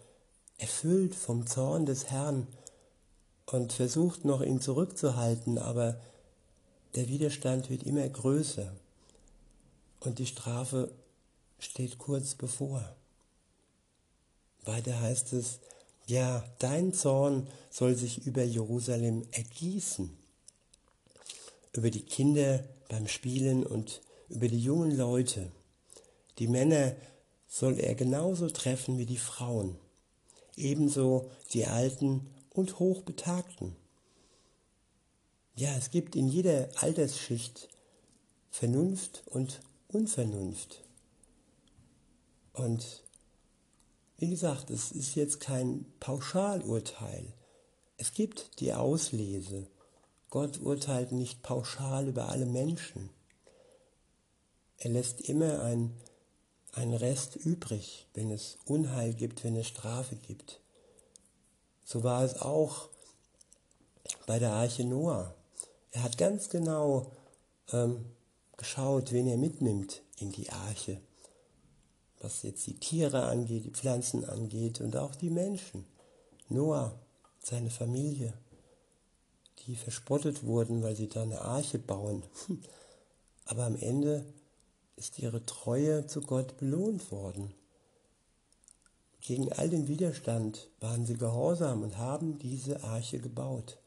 erfüllt 0.57 1.15
vom 1.15 1.45
Zorn 1.45 1.85
des 1.85 2.09
Herrn 2.09 2.47
und 3.45 3.71
versucht 3.71 4.25
noch 4.25 4.41
ihn 4.41 4.61
zurückzuhalten, 4.61 5.57
aber 5.57 5.99
der 6.95 7.07
Widerstand 7.07 7.69
wird 7.69 7.83
immer 7.83 8.07
größer 8.07 8.75
und 9.99 10.19
die 10.19 10.25
Strafe 10.25 10.91
steht 11.59 11.97
kurz 11.97 12.35
bevor. 12.35 12.96
Weiter 14.67 14.99
heißt 14.99 15.33
es, 15.33 15.59
ja, 16.07 16.43
dein 16.59 16.93
Zorn 16.93 17.47
soll 17.69 17.95
sich 17.95 18.25
über 18.25 18.43
Jerusalem 18.43 19.25
ergießen, 19.31 20.15
über 21.73 21.89
die 21.89 22.03
Kinder 22.03 22.63
beim 22.87 23.07
Spielen 23.07 23.65
und 23.65 24.01
über 24.29 24.47
die 24.47 24.61
jungen 24.61 24.95
Leute. 24.95 25.51
Die 26.39 26.47
Männer 26.47 26.95
soll 27.47 27.79
er 27.79 27.95
genauso 27.95 28.49
treffen 28.49 28.97
wie 28.97 29.05
die 29.05 29.17
Frauen, 29.17 29.77
ebenso 30.55 31.29
die 31.53 31.65
Alten 31.65 32.29
und 32.51 32.79
Hochbetagten. 32.79 33.75
Ja, 35.55 35.75
es 35.75 35.91
gibt 35.91 36.15
in 36.15 36.27
jeder 36.27 36.69
Altersschicht 36.75 37.67
Vernunft 38.51 39.23
und 39.25 39.59
Unvernunft. 39.87 40.83
Und 42.53 43.03
wie 44.17 44.29
gesagt, 44.29 44.69
es 44.69 44.91
ist 44.91 45.15
jetzt 45.15 45.39
kein 45.39 45.85
Pauschalurteil. 45.99 47.33
Es 47.97 48.13
gibt 48.13 48.59
die 48.59 48.73
Auslese. 48.73 49.67
Gott 50.29 50.59
urteilt 50.59 51.11
nicht 51.11 51.41
pauschal 51.41 52.07
über 52.07 52.29
alle 52.29 52.45
Menschen. 52.45 53.09
Er 54.77 54.91
lässt 54.91 55.21
immer 55.21 55.61
ein 55.63 55.93
ein 56.77 56.93
Rest 56.93 57.35
übrig, 57.35 58.07
wenn 58.13 58.29
es 58.29 58.57
Unheil 58.65 59.13
gibt, 59.13 59.43
wenn 59.43 59.55
es 59.55 59.67
Strafe 59.67 60.15
gibt. 60.15 60.61
So 61.83 62.03
war 62.03 62.23
es 62.23 62.39
auch 62.39 62.89
bei 64.27 64.37
der 64.39 64.51
Arche 64.51 64.83
Noah. 64.83 65.33
Er 65.91 66.03
hat 66.03 66.17
ganz 66.17 66.49
genau 66.49 67.11
ähm, 67.71 68.05
geschaut, 68.57 69.11
wen 69.11 69.27
er 69.27 69.37
mitnimmt 69.37 70.03
in 70.19 70.31
die 70.31 70.49
Arche. 70.51 71.01
Was 72.19 72.43
jetzt 72.43 72.65
die 72.67 72.79
Tiere 72.79 73.23
angeht, 73.23 73.65
die 73.65 73.71
Pflanzen 73.71 74.25
angeht 74.25 74.81
und 74.81 74.97
auch 74.97 75.15
die 75.15 75.29
Menschen. 75.29 75.85
Noah, 76.49 76.97
seine 77.39 77.69
Familie, 77.69 78.33
die 79.65 79.75
verspottet 79.75 80.43
wurden, 80.43 80.81
weil 80.83 80.95
sie 80.95 81.07
da 81.07 81.23
eine 81.23 81.41
Arche 81.41 81.79
bauen. 81.79 82.23
Aber 83.45 83.65
am 83.65 83.75
Ende 83.75 84.25
ist 84.95 85.19
ihre 85.19 85.45
Treue 85.45 86.07
zu 86.07 86.21
Gott 86.21 86.57
belohnt 86.57 87.11
worden. 87.11 87.53
Gegen 89.21 89.51
all 89.53 89.69
den 89.69 89.87
Widerstand 89.87 90.69
waren 90.79 91.05
sie 91.05 91.17
gehorsam 91.17 91.83
und 91.83 91.97
haben 91.97 92.39
diese 92.39 92.83
Arche 92.83 93.19
gebaut. 93.19 93.77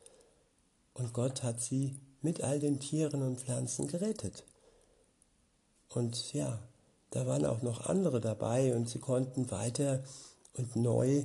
Und 0.94 1.12
Gott 1.12 1.42
hat 1.42 1.60
sie 1.60 1.98
mit 2.20 2.42
all 2.42 2.58
den 2.60 2.78
Tieren 2.78 3.22
und 3.22 3.40
Pflanzen 3.40 3.86
gerettet. 3.86 4.44
Und 5.88 6.32
ja, 6.32 6.60
da 7.10 7.26
waren 7.26 7.44
auch 7.44 7.62
noch 7.62 7.86
andere 7.86 8.20
dabei 8.20 8.74
und 8.74 8.88
sie 8.88 9.00
konnten 9.00 9.50
weiter 9.50 10.02
und 10.54 10.76
neu 10.76 11.24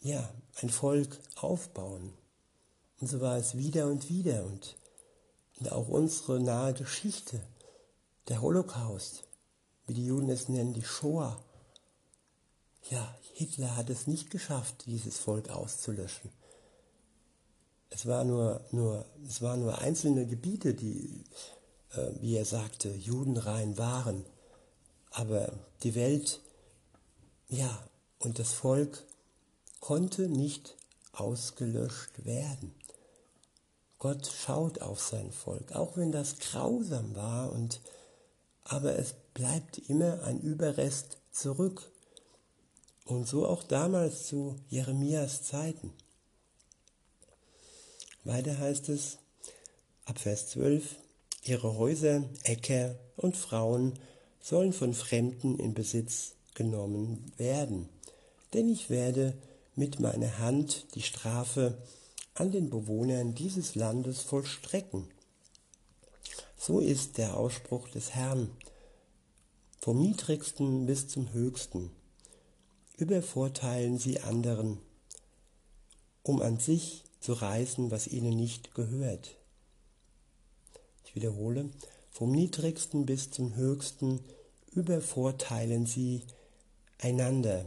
ja, 0.00 0.28
ein 0.60 0.70
Volk 0.70 1.18
aufbauen. 1.36 2.12
Und 3.00 3.08
so 3.08 3.20
war 3.20 3.36
es 3.36 3.56
wieder 3.56 3.86
und 3.86 4.08
wieder 4.08 4.44
und, 4.44 4.76
und 5.58 5.72
auch 5.72 5.88
unsere 5.88 6.40
nahe 6.40 6.74
Geschichte 6.74 7.40
der 8.28 8.42
Holocaust, 8.42 9.24
wie 9.86 9.94
die 9.94 10.06
Juden 10.06 10.28
es 10.28 10.48
nennen, 10.48 10.74
die 10.74 10.84
Shoah. 10.84 11.42
Ja, 12.90 13.16
Hitler 13.32 13.76
hat 13.76 13.90
es 13.90 14.06
nicht 14.06 14.30
geschafft, 14.30 14.84
dieses 14.86 15.18
Volk 15.18 15.48
auszulöschen. 15.50 16.30
Es 17.90 18.06
war 18.06 18.24
nur, 18.24 18.60
nur, 18.72 19.04
es 19.26 19.40
waren 19.40 19.60
nur 19.60 19.78
einzelne 19.78 20.26
Gebiete, 20.26 20.74
die, 20.74 21.24
äh, 21.92 22.10
wie 22.20 22.36
er 22.36 22.44
sagte, 22.44 22.90
judenrein 22.90 23.78
waren. 23.78 24.24
Aber 25.16 25.52
die 25.84 25.94
Welt, 25.94 26.40
ja, 27.48 27.86
und 28.18 28.40
das 28.40 28.52
Volk 28.52 29.04
konnte 29.78 30.28
nicht 30.28 30.74
ausgelöscht 31.12 32.24
werden. 32.24 32.74
Gott 34.00 34.26
schaut 34.26 34.80
auf 34.80 35.00
sein 35.00 35.30
Volk, 35.30 35.72
auch 35.72 35.96
wenn 35.96 36.10
das 36.10 36.40
grausam 36.40 37.14
war 37.14 37.52
und 37.52 37.80
aber 38.64 38.98
es 38.98 39.14
bleibt 39.34 39.78
immer 39.88 40.24
ein 40.24 40.40
Überrest 40.40 41.18
zurück. 41.30 41.90
Und 43.04 43.28
so 43.28 43.46
auch 43.46 43.62
damals 43.62 44.26
zu 44.26 44.56
Jeremias 44.68 45.42
Zeiten. 45.44 45.92
Weiter 48.24 48.58
heißt 48.58 48.88
es, 48.88 49.18
ab 50.06 50.18
Vers 50.18 50.48
12, 50.48 50.96
ihre 51.42 51.76
Häuser, 51.76 52.24
Äcker 52.42 52.96
und 53.16 53.36
Frauen 53.36 53.98
sollen 54.44 54.74
von 54.74 54.92
Fremden 54.92 55.58
in 55.58 55.72
Besitz 55.72 56.34
genommen 56.52 57.32
werden. 57.38 57.88
Denn 58.52 58.68
ich 58.68 58.90
werde 58.90 59.32
mit 59.74 60.00
meiner 60.00 60.38
Hand 60.38 60.94
die 60.94 61.02
Strafe 61.02 61.78
an 62.34 62.52
den 62.52 62.68
Bewohnern 62.68 63.34
dieses 63.34 63.74
Landes 63.74 64.20
vollstrecken. 64.20 65.08
So 66.58 66.78
ist 66.78 67.16
der 67.16 67.38
Ausspruch 67.38 67.88
des 67.88 68.14
Herrn, 68.14 68.50
vom 69.80 70.02
niedrigsten 70.02 70.84
bis 70.84 71.08
zum 71.08 71.32
höchsten. 71.32 71.90
Übervorteilen 72.98 73.98
sie 73.98 74.20
anderen, 74.20 74.76
um 76.22 76.42
an 76.42 76.58
sich 76.58 77.04
zu 77.18 77.32
reißen, 77.32 77.90
was 77.90 78.08
ihnen 78.08 78.36
nicht 78.36 78.74
gehört. 78.74 79.36
Ich 81.06 81.14
wiederhole, 81.14 81.70
vom 82.14 82.30
niedrigsten 82.30 83.06
bis 83.06 83.32
zum 83.32 83.56
höchsten 83.56 84.20
übervorteilen 84.74 85.86
sie 85.86 86.22
einander, 87.00 87.64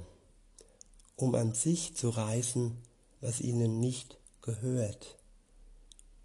um 1.15 1.35
an 1.35 1.53
sich 1.53 1.95
zu 1.95 2.09
reißen, 2.09 2.77
was 3.21 3.41
ihnen 3.41 3.79
nicht 3.79 4.17
gehört. 4.41 5.17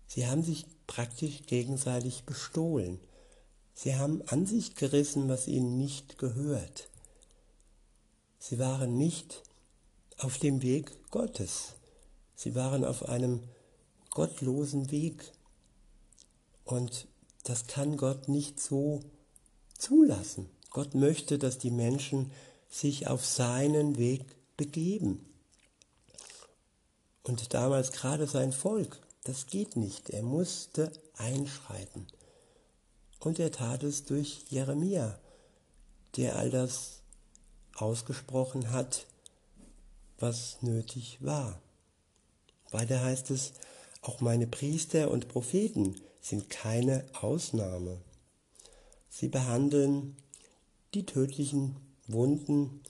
Sie 0.07 0.27
haben 0.27 0.43
sich 0.43 0.67
praktisch 0.87 1.43
gegenseitig 1.47 2.25
bestohlen. 2.25 3.01
Sie 3.75 3.97
haben 3.97 4.23
an 4.29 4.45
sich 4.47 4.75
gerissen, 4.75 5.29
was 5.29 5.49
ihnen 5.49 5.79
nicht 5.79 6.19
gehört. 6.19 6.91
Sie 8.39 8.59
waren 8.59 8.99
nicht 8.99 9.43
auf 10.19 10.39
dem 10.39 10.63
Weg 10.63 10.93
Gottes. 11.11 11.77
Sie 12.35 12.55
waren 12.55 12.85
auf 12.85 13.09
einem 13.09 13.41
gottlosen 14.11 14.91
Weg. 14.91 15.33
Und 16.65 17.07
das 17.45 17.67
kann 17.67 17.97
Gott 17.97 18.29
nicht 18.29 18.61
so 18.61 19.01
zulassen. 19.79 20.51
Gott 20.73 20.95
möchte, 20.95 21.39
dass 21.39 21.59
die 21.59 21.71
Menschen 21.71 22.31
sich 22.69 23.07
auf 23.07 23.27
seinen 23.27 23.99
Weg 23.99 24.25
begeben. 24.57 25.27
Und 27.23 27.53
damals 27.53 27.93
gerade 27.93 28.27
sein 28.27 28.53
Volk, 28.53 28.99
das 29.25 29.47
geht 29.47 29.77
nicht. 29.77 30.11
Er 30.11 30.23
musste 30.23 30.91
einschreiten. 31.17 32.07
Und 33.21 33.39
er 33.39 33.53
tat 33.53 33.83
es 33.83 34.05
durch 34.05 34.45
Jeremia, 34.49 35.19
der 36.17 36.37
all 36.37 36.51
das 36.51 37.03
ausgesprochen 37.77 38.71
hat, 38.71 39.07
was 40.19 40.63
nötig 40.63 41.19
war. 41.21 41.61
Weiter 42.71 43.03
heißt 43.03 43.31
es, 43.31 43.53
auch 44.01 44.21
meine 44.21 44.47
Priester 44.47 45.11
und 45.11 45.29
Propheten 45.29 46.01
sind 46.21 46.51
keine 46.51 47.05
Ausnahme. 47.21 48.01
Sie 49.09 49.29
behandeln 49.29 50.17
die 50.95 51.07
tödlichen 51.07 51.77
Wunden 52.07 52.83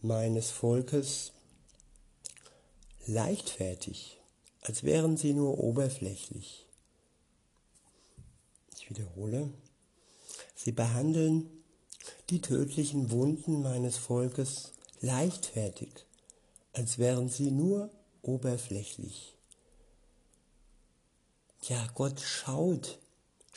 meines 0.00 0.50
Volkes 0.50 1.32
leichtfertig, 3.06 4.20
als 4.60 4.82
wären 4.82 5.16
sie 5.16 5.32
nur 5.32 5.58
oberflächlich. 5.58 6.66
Ich 8.76 8.90
wiederhole, 8.90 9.50
sie 10.54 10.72
behandeln 10.72 11.48
die 12.30 12.42
tödlichen 12.42 13.10
Wunden 13.10 13.62
meines 13.62 13.96
Volkes 13.96 14.72
leichtfertig, 15.00 16.04
als 16.74 16.98
wären 16.98 17.28
sie 17.28 17.50
nur 17.50 17.90
oberflächlich. 18.22 19.34
Ja, 21.62 21.86
Gott 21.94 22.20
schaut, 22.20 22.98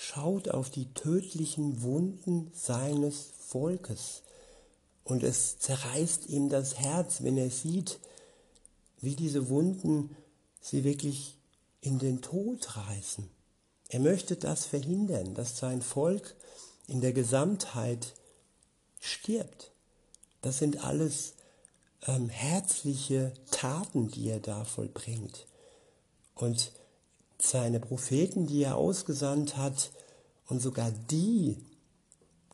schaut 0.02 0.50
auf 0.50 0.72
die 0.72 0.92
tödlichen 0.96 1.84
Wunden 1.84 2.50
seines 2.56 3.30
Volkes. 3.48 4.24
Und 5.04 5.22
es 5.22 5.60
zerreißt 5.60 6.26
ihm 6.28 6.50
das 6.50 6.80
Herz, 6.80 7.22
wenn 7.22 7.38
er 7.38 7.52
sieht, 7.52 8.00
wie 9.00 9.16
diese 9.16 9.48
Wunden 9.50 10.16
sie 10.60 10.84
wirklich 10.84 11.38
in 11.82 12.00
den 12.00 12.22
Tod 12.22 12.78
reißen. 12.78 13.30
Er 13.90 14.00
möchte 14.00 14.38
das 14.38 14.66
verhindern, 14.66 15.36
dass 15.36 15.60
sein 15.60 15.84
Volk 15.84 16.36
in 16.88 17.02
der 17.02 17.14
Gesamtheit 17.14 18.16
stirbt. 19.00 19.72
Das 20.42 20.58
sind 20.58 20.84
alles 20.84 21.34
ähm, 22.08 22.28
herzliche 22.28 23.34
Taten, 23.52 24.10
die 24.10 24.30
er 24.30 24.40
da 24.40 24.66
vollbringt. 24.66 25.46
Und 26.34 26.72
seine 27.44 27.80
Propheten, 27.80 28.48
die 28.48 28.64
er 28.64 28.76
ausgesandt 28.76 29.58
hat, 29.58 29.92
und 30.48 30.62
sogar 30.62 30.92
die 30.92 31.58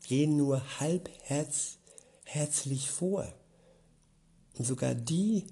gehen 0.06 0.36
nur 0.36 0.62
halbherzlich 0.78 2.90
vor. 2.90 3.32
Und 4.56 4.64
sogar 4.64 4.94
die 4.94 5.46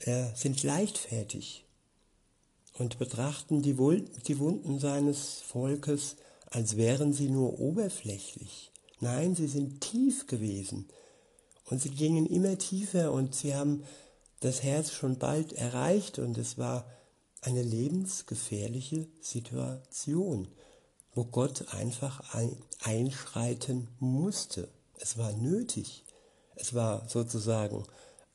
äh, 0.00 0.34
sind 0.34 0.62
leichtfertig 0.62 1.66
und 2.78 2.98
betrachten 2.98 3.62
die, 3.62 3.76
die 4.26 4.38
Wunden 4.38 4.78
seines 4.78 5.42
Volkes, 5.42 6.16
als 6.46 6.76
wären 6.76 7.12
sie 7.12 7.28
nur 7.28 7.60
oberflächlich. 7.60 8.72
Nein, 9.00 9.34
sie 9.34 9.48
sind 9.48 9.80
tief 9.80 10.26
gewesen. 10.26 10.88
Und 11.64 11.80
sie 11.80 11.90
gingen 11.90 12.26
immer 12.26 12.58
tiefer 12.58 13.12
und 13.12 13.34
sie 13.34 13.54
haben 13.54 13.84
das 14.40 14.62
Herz 14.62 14.92
schon 14.92 15.18
bald 15.18 15.52
erreicht 15.52 16.18
und 16.18 16.36
es 16.36 16.58
war 16.58 16.84
eine 17.42 17.62
lebensgefährliche 17.62 19.08
Situation, 19.20 20.48
wo 21.14 21.24
Gott 21.24 21.74
einfach 21.74 22.34
einschreiten 22.82 23.88
musste. 23.98 24.68
Es 24.98 25.18
war 25.18 25.32
nötig. 25.32 26.04
Es 26.54 26.72
war 26.74 27.08
sozusagen 27.08 27.84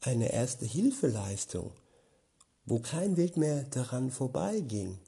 eine 0.02 0.32
erste 0.32 0.66
Hilfeleistung, 0.66 1.72
wo 2.66 2.80
kein 2.80 3.18
Weg 3.18 3.38
mehr 3.38 3.64
daran 3.64 4.12
vorbeiging. 4.12 5.00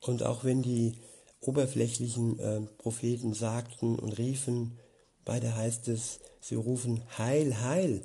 Und 0.00 0.22
auch 0.22 0.44
wenn 0.44 0.62
die 0.62 0.98
oberflächlichen 1.40 2.38
äh, 2.40 2.60
Propheten 2.78 3.32
sagten 3.32 3.98
und 3.98 4.18
riefen, 4.18 4.78
weiter 5.24 5.54
heißt 5.54 5.88
es, 5.88 6.18
sie 6.40 6.56
rufen 6.56 7.02
Heil, 7.16 7.60
Heil, 7.60 8.02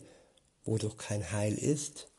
wo 0.64 0.78
doch 0.78 0.98
kein 0.98 1.32
Heil 1.32 1.56
ist. 1.56 2.10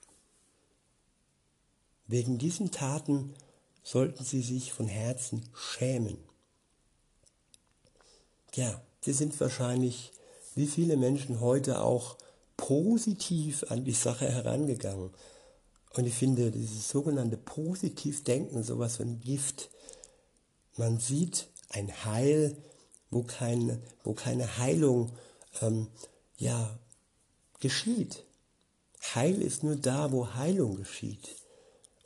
Wegen 2.06 2.38
diesen 2.38 2.70
Taten 2.70 3.34
sollten 3.82 4.24
sie 4.24 4.42
sich 4.42 4.72
von 4.72 4.86
Herzen 4.86 5.48
schämen. 5.54 6.18
Ja, 8.54 8.80
sie 9.00 9.12
sind 9.12 9.38
wahrscheinlich, 9.40 10.12
wie 10.54 10.66
viele 10.66 10.96
Menschen 10.96 11.40
heute 11.40 11.80
auch, 11.80 12.16
positiv 12.56 13.64
an 13.68 13.84
die 13.84 13.92
Sache 13.92 14.28
herangegangen. 14.28 15.10
Und 15.94 16.06
ich 16.06 16.14
finde 16.14 16.50
dieses 16.50 16.88
sogenannte 16.88 17.36
Positivdenken 17.36 18.62
sowas 18.62 18.96
von 18.96 19.20
Gift. 19.20 19.70
Man 20.76 20.98
sieht 20.98 21.48
ein 21.70 22.04
Heil, 22.04 22.56
wo 23.10 23.22
keine, 23.22 23.80
wo 24.02 24.12
keine 24.14 24.58
Heilung 24.58 25.12
ähm, 25.60 25.88
ja, 26.38 26.78
geschieht. 27.60 28.24
Heil 29.14 29.40
ist 29.40 29.62
nur 29.62 29.76
da, 29.76 30.12
wo 30.12 30.34
Heilung 30.34 30.76
geschieht. 30.76 31.36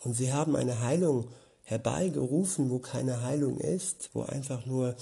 Und 0.02 0.14
sie 0.14 0.32
haben 0.32 0.56
eine 0.56 0.80
Heilung 0.80 1.28
herbeigerufen, 1.64 2.70
wo 2.70 2.78
keine 2.78 3.22
Heilung 3.22 3.58
ist, 3.58 4.10
wo 4.14 4.22
einfach 4.22 4.64
nur 4.64 4.96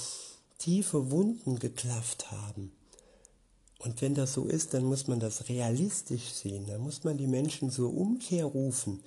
tiefe 0.59 1.11
Wunden 1.11 1.59
geklafft 1.59 2.31
haben. 2.33 2.73
Und 3.79 4.01
wenn 4.01 4.15
das 4.15 4.33
so 4.33 4.47
ist, 4.47 4.75
dann 4.75 4.85
muss 4.85 5.07
man 5.07 5.21
das 5.21 5.49
realistisch 5.49 6.33
sehen. 6.33 6.67
Dann 6.67 6.81
muss 6.81 7.05
man 7.05 7.19
die 7.19 7.27
Menschen 7.27 7.71
zur 7.71 7.95
Umkehr 7.95 8.47
rufen 8.47 9.03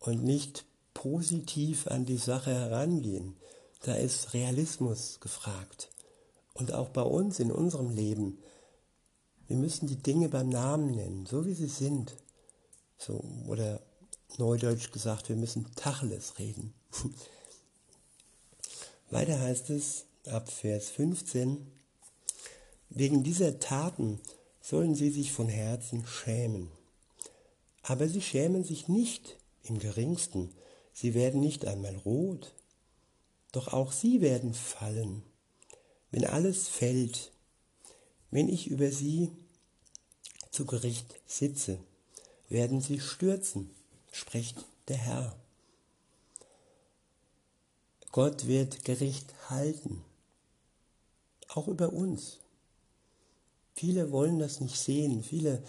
und 0.00 0.24
nicht 0.24 0.64
positiv 0.92 1.86
an 1.86 2.04
die 2.04 2.18
Sache 2.18 2.52
herangehen. 2.52 3.36
Da 3.82 3.94
ist 3.94 4.34
Realismus 4.34 5.20
gefragt. 5.20 5.88
Und 6.52 6.72
auch 6.72 6.90
bei 6.90 7.02
uns 7.02 7.40
in 7.40 7.50
unserem 7.50 7.90
Leben. 7.90 8.38
Wir 9.46 9.56
müssen 9.56 9.86
die 9.86 10.02
Dinge 10.02 10.28
beim 10.28 10.48
Namen 10.48 10.92
nennen, 10.92 11.26
so 11.26 11.46
wie 11.46 11.54
sie 11.54 11.68
sind. 11.68 12.16
So, 12.96 13.22
oder 13.46 13.80
neudeutsch 14.38 14.92
gesagt, 14.92 15.28
wir 15.28 15.36
müssen 15.36 15.66
Tacheles 15.74 16.38
reden. 16.38 16.74
Weiter 19.10 19.40
heißt 19.40 19.70
es 19.70 20.06
ab 20.26 20.50
Vers 20.50 20.90
15, 20.90 21.66
wegen 22.90 23.22
dieser 23.22 23.58
Taten 23.58 24.20
sollen 24.60 24.94
sie 24.94 25.10
sich 25.10 25.32
von 25.32 25.48
Herzen 25.48 26.06
schämen. 26.06 26.70
Aber 27.82 28.08
sie 28.08 28.22
schämen 28.22 28.64
sich 28.64 28.88
nicht 28.88 29.36
im 29.62 29.78
geringsten, 29.78 30.54
sie 30.92 31.14
werden 31.14 31.40
nicht 31.40 31.66
einmal 31.66 31.96
rot, 31.96 32.54
doch 33.52 33.68
auch 33.68 33.92
sie 33.92 34.20
werden 34.20 34.54
fallen. 34.54 35.22
Wenn 36.10 36.24
alles 36.24 36.68
fällt, 36.68 37.30
wenn 38.30 38.48
ich 38.48 38.68
über 38.68 38.90
sie 38.90 39.30
zu 40.50 40.64
Gericht 40.64 41.20
sitze, 41.26 41.78
werden 42.48 42.80
sie 42.80 43.00
stürzen, 43.00 43.70
spricht 44.14 44.64
der 44.86 44.96
Herr. 44.96 45.36
Gott 48.12 48.46
wird 48.46 48.84
Gericht 48.84 49.34
halten, 49.50 50.04
auch 51.48 51.66
über 51.66 51.92
uns. 51.92 52.38
Viele 53.74 54.12
wollen 54.12 54.38
das 54.38 54.60
nicht 54.60 54.78
sehen, 54.78 55.24
viele 55.24 55.64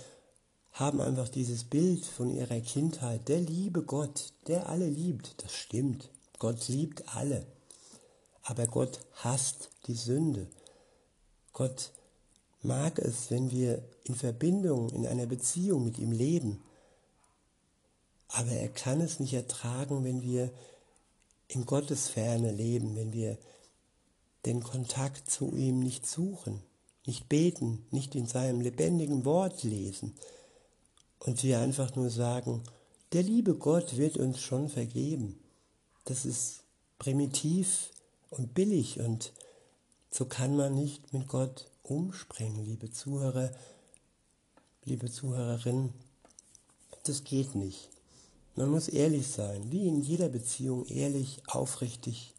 haben 0.74 1.02
einfach 1.02 1.28
dieses 1.28 1.64
Bild 1.64 2.06
von 2.06 2.30
ihrer 2.30 2.60
Kindheit, 2.60 3.28
der 3.30 3.40
liebe 3.40 3.82
Gott, 3.82 4.32
der 4.46 4.70
alle 4.70 4.88
liebt, 4.88 5.44
das 5.44 5.52
stimmt, 5.52 6.12
Gott 6.38 6.68
liebt 6.68 7.16
alle, 7.16 7.48
aber 8.44 8.68
Gott 8.68 9.00
hasst 9.14 9.72
die 9.88 9.96
Sünde. 9.96 10.48
Gott 11.52 11.92
mag 12.62 13.00
es, 13.00 13.32
wenn 13.32 13.50
wir 13.50 13.84
in 14.04 14.14
Verbindung, 14.14 14.90
in 14.90 15.08
einer 15.08 15.26
Beziehung 15.26 15.84
mit 15.84 15.98
ihm 15.98 16.12
leben, 16.12 16.62
aber 18.36 18.52
er 18.52 18.68
kann 18.68 19.00
es 19.00 19.22
nicht 19.22 19.34
ertragen, 19.34 20.04
wenn 20.04 20.22
wir 20.22 20.52
in 21.48 21.66
Gottesferne 21.66 22.52
leben, 22.52 22.98
wenn 22.98 23.14
wir 23.14 23.38
den 24.46 24.62
Kontakt 24.62 25.32
zu 25.32 25.56
ihm 25.56 25.80
nicht 25.80 26.06
suchen, 26.06 26.62
nicht 27.06 27.30
beten, 27.30 27.86
nicht 27.92 28.14
in 28.14 28.28
seinem 28.28 28.60
lebendigen 28.60 29.24
Wort 29.24 29.64
lesen 29.64 30.16
und 31.20 31.44
wir 31.44 31.60
einfach 31.60 31.96
nur 31.96 32.10
sagen, 32.10 32.62
der 33.14 33.24
liebe 33.24 33.56
Gott 33.56 33.96
wird 33.96 34.18
uns 34.18 34.42
schon 34.42 34.68
vergeben. 34.68 35.40
Das 36.04 36.26
ist 36.26 36.64
primitiv 37.00 37.90
und 38.30 38.54
billig 38.54 39.00
und 39.00 39.32
so 40.12 40.26
kann 40.26 40.58
man 40.58 40.76
nicht 40.76 41.14
mit 41.14 41.30
Gott 41.30 41.70
umspringen, 41.84 42.66
liebe 42.66 42.92
Zuhörer, 42.92 43.52
liebe 44.84 45.10
Zuhörerin. 45.10 45.94
Das 47.06 47.24
geht 47.24 47.56
nicht. 47.56 47.95
Man 48.56 48.70
muss 48.70 48.88
ehrlich 48.88 49.28
sein, 49.28 49.72
wie 49.72 49.88
in 49.88 50.02
jeder 50.02 50.30
Beziehung 50.30 50.86
ehrlich, 50.86 51.42
aufrichtig, 51.48 52.34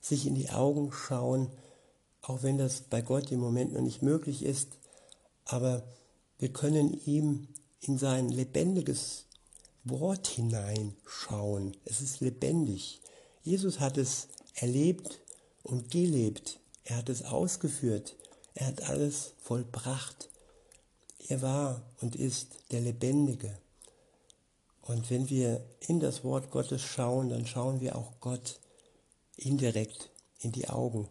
sich 0.00 0.26
in 0.26 0.34
die 0.34 0.50
Augen 0.50 0.92
schauen, 0.92 1.50
auch 2.22 2.42
wenn 2.42 2.56
das 2.56 2.80
bei 2.82 3.02
Gott 3.02 3.30
im 3.30 3.40
Moment 3.40 3.74
noch 3.74 3.82
nicht 3.82 4.02
möglich 4.02 4.42
ist, 4.42 4.68
aber 5.44 5.82
wir 6.38 6.50
können 6.50 6.98
ihm 7.04 7.48
in 7.80 7.98
sein 7.98 8.30
lebendiges 8.30 9.26
Wort 9.84 10.26
hineinschauen. 10.26 11.76
Es 11.84 12.00
ist 12.00 12.20
lebendig. 12.20 13.00
Jesus 13.42 13.80
hat 13.80 13.98
es 13.98 14.28
erlebt 14.54 15.20
und 15.62 15.90
gelebt. 15.90 16.60
Er 16.84 16.96
hat 16.96 17.08
es 17.08 17.24
ausgeführt. 17.24 18.16
Er 18.54 18.68
hat 18.68 18.88
alles 18.88 19.34
vollbracht. 19.42 20.30
Er 21.28 21.42
war 21.42 21.82
und 22.00 22.16
ist 22.16 22.48
der 22.70 22.80
Lebendige. 22.80 23.58
Und 24.90 25.08
wenn 25.08 25.30
wir 25.30 25.64
in 25.86 26.00
das 26.00 26.24
Wort 26.24 26.50
Gottes 26.50 26.82
schauen, 26.82 27.28
dann 27.28 27.46
schauen 27.46 27.80
wir 27.80 27.94
auch 27.94 28.14
Gott 28.18 28.58
indirekt 29.36 30.10
in 30.40 30.50
die 30.50 30.68
Augen. 30.68 31.06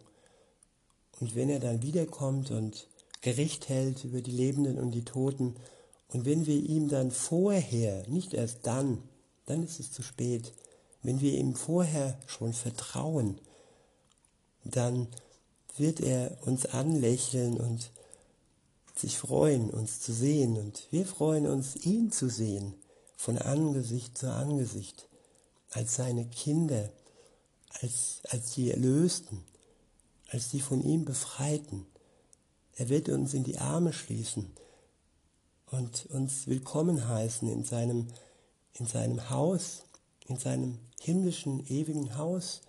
Und 1.22 1.34
wenn 1.34 1.50
er 1.50 1.62
dann 1.62 1.82
wiederkommt 1.82 2.52
und 2.52 2.88
Gericht 3.22 3.70
hält 3.70 4.04
über 4.04 4.20
die 4.20 4.32
Lebenden 4.32 4.78
und 4.78 4.92
die 4.92 5.06
Toten, 5.06 5.56
und 6.10 6.26
wenn 6.26 6.46
wir 6.46 6.58
ihm 6.58 6.90
dann 6.90 7.10
vorher, 7.10 8.06
nicht 8.10 8.34
erst 8.34 8.68
dann, 8.68 9.02
dann 9.46 9.64
ist 9.64 9.80
es 9.80 9.94
zu 9.94 10.04
spät, 10.04 10.52
wenn 11.02 11.22
wir 11.22 11.36
ihm 11.36 11.56
vorher 11.56 12.20
schon 12.28 12.52
vertrauen, 12.52 13.40
dann 14.66 15.08
wird 15.78 16.02
er 16.02 16.38
uns 16.42 16.66
anlächeln 16.66 17.58
und 17.58 17.92
sich 18.94 19.18
freuen, 19.18 19.70
uns 19.70 20.02
zu 20.02 20.12
sehen. 20.12 20.58
Und 20.58 20.86
wir 20.92 21.06
freuen 21.06 21.48
uns, 21.48 21.78
ihn 21.78 22.12
zu 22.12 22.28
sehen 22.28 22.74
von 23.20 23.38
Angesicht 23.38 24.18
zu 24.18 24.32
Angesicht, 24.32 25.10
als 25.72 25.96
seine 25.96 26.26
Kinder, 26.26 26.90
als, 27.82 28.22
als 28.30 28.54
die 28.54 28.72
Erlösten, 28.72 29.44
als 30.30 30.52
die 30.52 30.62
von 30.62 30.82
ihm 30.82 31.04
Befreiten. 31.04 31.86
Er 32.78 32.88
wird 32.88 33.10
uns 33.10 33.34
in 33.34 33.44
die 33.44 33.58
Arme 33.58 33.92
schließen 33.92 34.50
und 35.70 36.06
uns 36.12 36.48
willkommen 36.48 37.10
heißen 37.10 37.52
in 37.52 37.66
seinem, 37.66 38.08
in 38.72 38.88
seinem 38.88 39.30
Haus, 39.30 39.84
in 40.26 40.38
seinem 40.38 40.80
himmlischen, 41.02 41.68
ewigen 41.68 42.18
Haus. 42.18 42.62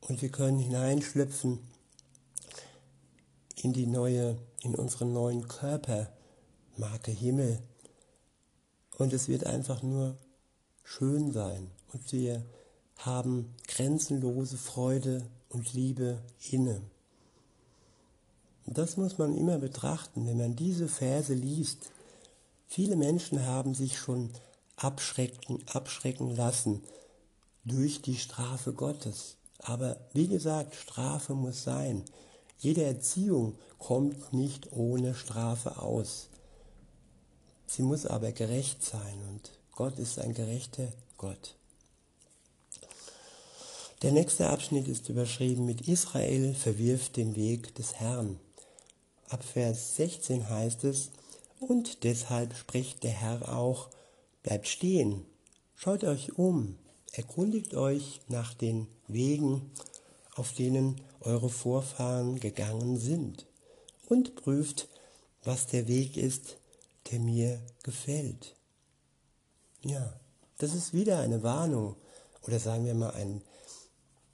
Und 0.00 0.22
wir 0.22 0.30
können 0.30 0.58
hineinschlüpfen 0.58 1.58
in 3.56 3.74
die 3.74 3.86
neue, 3.86 4.38
in 4.62 4.74
unseren 4.74 5.12
neuen 5.12 5.46
Körper, 5.48 6.10
Marke 6.78 7.10
Himmel, 7.10 7.62
und 8.98 9.12
es 9.12 9.28
wird 9.28 9.46
einfach 9.46 9.82
nur 9.82 10.16
schön 10.82 11.32
sein. 11.32 11.70
Und 11.92 12.12
wir 12.12 12.44
haben 12.98 13.54
grenzenlose 13.66 14.56
Freude 14.56 15.26
und 15.48 15.72
Liebe 15.72 16.18
inne. 16.50 16.80
Das 18.66 18.96
muss 18.96 19.18
man 19.18 19.36
immer 19.36 19.58
betrachten, 19.58 20.26
wenn 20.26 20.38
man 20.38 20.56
diese 20.56 20.88
Verse 20.88 21.34
liest. 21.34 21.90
Viele 22.66 22.96
Menschen 22.96 23.44
haben 23.44 23.74
sich 23.74 23.98
schon 23.98 24.30
abschrecken, 24.76 25.62
abschrecken 25.72 26.34
lassen 26.34 26.82
durch 27.64 28.00
die 28.00 28.16
Strafe 28.16 28.72
Gottes. 28.72 29.36
Aber 29.58 29.96
wie 30.12 30.28
gesagt, 30.28 30.74
Strafe 30.74 31.34
muss 31.34 31.62
sein. 31.62 32.04
Jede 32.58 32.84
Erziehung 32.84 33.58
kommt 33.78 34.32
nicht 34.32 34.72
ohne 34.72 35.14
Strafe 35.14 35.80
aus. 35.80 36.28
Sie 37.66 37.82
muss 37.82 38.06
aber 38.06 38.32
gerecht 38.32 38.84
sein 38.84 39.18
und 39.30 39.50
Gott 39.72 39.98
ist 39.98 40.18
ein 40.18 40.34
gerechter 40.34 40.92
Gott. 41.16 41.56
Der 44.02 44.12
nächste 44.12 44.50
Abschnitt 44.50 44.86
ist 44.86 45.08
überschrieben 45.08 45.64
mit 45.64 45.88
Israel 45.88 46.54
verwirft 46.54 47.16
den 47.16 47.36
Weg 47.36 47.74
des 47.74 47.94
Herrn. 47.94 48.38
Ab 49.28 49.42
Vers 49.42 49.96
16 49.96 50.48
heißt 50.48 50.84
es, 50.84 51.10
und 51.58 52.04
deshalb 52.04 52.54
spricht 52.54 53.02
der 53.02 53.12
Herr 53.12 53.56
auch, 53.56 53.88
bleibt 54.42 54.68
stehen, 54.68 55.24
schaut 55.74 56.04
euch 56.04 56.36
um, 56.38 56.76
erkundigt 57.12 57.74
euch 57.74 58.20
nach 58.28 58.52
den 58.52 58.86
Wegen, 59.08 59.70
auf 60.34 60.52
denen 60.52 61.00
eure 61.20 61.48
Vorfahren 61.48 62.38
gegangen 62.38 62.98
sind, 62.98 63.46
und 64.06 64.36
prüft, 64.36 64.88
was 65.44 65.66
der 65.66 65.88
Weg 65.88 66.16
ist, 66.18 66.58
der 67.10 67.20
mir 67.20 67.60
gefällt. 67.82 68.56
Ja, 69.82 70.18
das 70.58 70.74
ist 70.74 70.92
wieder 70.92 71.20
eine 71.20 71.42
Warnung 71.42 71.96
oder 72.46 72.58
sagen 72.58 72.86
wir 72.86 72.94
mal 72.94 73.10
ein, 73.10 73.42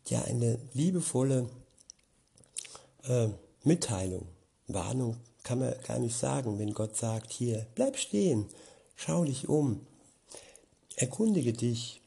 ja, 0.07 0.23
eine 0.23 0.59
liebevolle 0.73 1.49
äh, 3.05 3.29
Mitteilung. 3.65 4.27
Warnung 4.69 5.17
kann 5.43 5.59
man 5.59 5.75
gar 5.87 5.99
nicht 5.99 6.17
sagen, 6.17 6.59
wenn 6.59 6.75
Gott 6.75 6.97
sagt, 6.97 7.33
hier, 7.33 7.67
bleib 7.75 7.97
stehen, 7.97 8.47
schau 8.95 9.25
dich 9.25 9.49
um, 9.49 9.87
erkundige 10.97 11.53
dich 11.53 12.01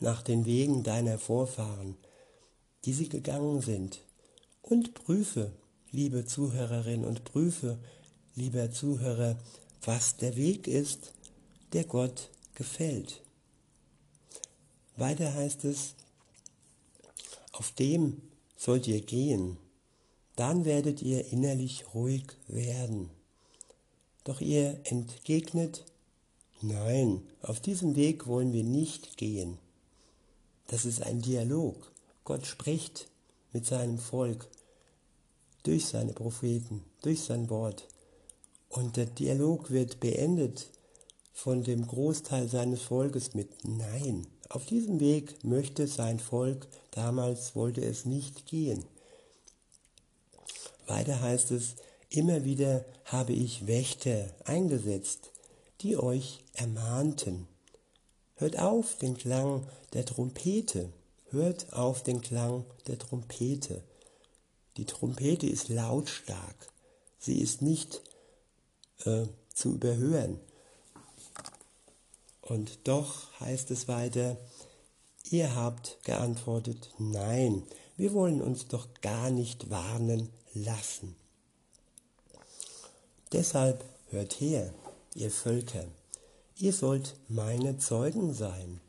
nach 0.00 0.22
den 0.22 0.44
Wegen 0.44 0.82
deiner 0.82 1.18
Vorfahren, 1.18 1.96
die 2.84 2.92
sie 2.92 3.08
gegangen 3.08 3.60
sind, 3.60 4.00
und 4.62 4.94
prüfe, 4.94 5.52
liebe 5.90 6.26
Zuhörerin, 6.26 7.04
und 7.04 7.24
prüfe, 7.24 7.78
lieber 8.36 8.70
Zuhörer, 8.70 9.36
was 9.82 10.16
der 10.16 10.36
Weg 10.36 10.66
ist, 10.66 11.12
der 11.72 11.84
Gott 11.84 12.30
gefällt. 12.54 13.22
Weiter 14.96 15.34
heißt 15.34 15.64
es, 15.64 15.94
auf 17.52 17.72
dem 17.72 18.20
sollt 18.56 18.86
ihr 18.88 19.00
gehen, 19.00 19.56
dann 20.36 20.64
werdet 20.64 21.02
ihr 21.02 21.26
innerlich 21.26 21.94
ruhig 21.94 22.24
werden. 22.48 23.10
Doch 24.24 24.40
ihr 24.40 24.80
entgegnet, 24.84 25.84
nein, 26.60 27.22
auf 27.42 27.60
diesem 27.60 27.94
Weg 27.94 28.26
wollen 28.26 28.52
wir 28.52 28.64
nicht 28.64 29.16
gehen. 29.16 29.58
Das 30.68 30.84
ist 30.84 31.02
ein 31.02 31.20
Dialog. 31.20 31.92
Gott 32.24 32.46
spricht 32.46 33.08
mit 33.52 33.66
seinem 33.66 33.98
Volk 33.98 34.48
durch 35.62 35.86
seine 35.86 36.12
Propheten, 36.12 36.82
durch 37.02 37.22
sein 37.22 37.50
Wort. 37.50 37.86
Und 38.74 38.96
der 38.96 39.06
Dialog 39.06 39.70
wird 39.70 40.00
beendet 40.00 40.66
von 41.32 41.62
dem 41.62 41.86
Großteil 41.86 42.48
seines 42.48 42.82
Volkes 42.82 43.32
mit 43.32 43.48
Nein. 43.62 44.26
Auf 44.48 44.66
diesem 44.66 44.98
Weg 44.98 45.44
möchte 45.44 45.86
sein 45.86 46.18
Volk, 46.18 46.66
damals 46.90 47.54
wollte 47.54 47.84
es 47.84 48.04
nicht 48.04 48.46
gehen. 48.46 48.84
Weiter 50.88 51.20
heißt 51.20 51.52
es, 51.52 51.76
immer 52.08 52.44
wieder 52.44 52.84
habe 53.04 53.32
ich 53.32 53.68
Wächter 53.68 54.34
eingesetzt, 54.44 55.30
die 55.80 55.96
euch 55.96 56.40
ermahnten. 56.54 57.46
Hört 58.34 58.58
auf 58.58 58.98
den 58.98 59.16
Klang 59.16 59.68
der 59.92 60.04
Trompete, 60.04 60.92
hört 61.30 61.72
auf 61.72 62.02
den 62.02 62.20
Klang 62.20 62.64
der 62.88 62.98
Trompete. 62.98 63.84
Die 64.76 64.84
Trompete 64.84 65.46
ist 65.46 65.68
lautstark 65.68 66.74
Sie 67.20 67.40
ist 67.40 67.62
nicht 67.62 68.02
äh, 69.04 69.26
zu 69.52 69.74
überhören. 69.74 70.40
Und 72.40 72.86
doch 72.86 73.38
heißt 73.40 73.70
es 73.70 73.88
weiter, 73.88 74.36
ihr 75.30 75.54
habt 75.54 75.98
geantwortet, 76.04 76.90
nein, 76.98 77.62
wir 77.96 78.12
wollen 78.12 78.42
uns 78.42 78.68
doch 78.68 78.88
gar 79.00 79.30
nicht 79.30 79.70
warnen 79.70 80.28
lassen. 80.52 81.16
Deshalb 83.32 83.84
hört 84.10 84.40
her, 84.40 84.72
ihr 85.14 85.30
Völker, 85.30 85.86
ihr 86.56 86.72
sollt 86.72 87.16
meine 87.28 87.78
Zeugen 87.78 88.34
sein. 88.34 88.80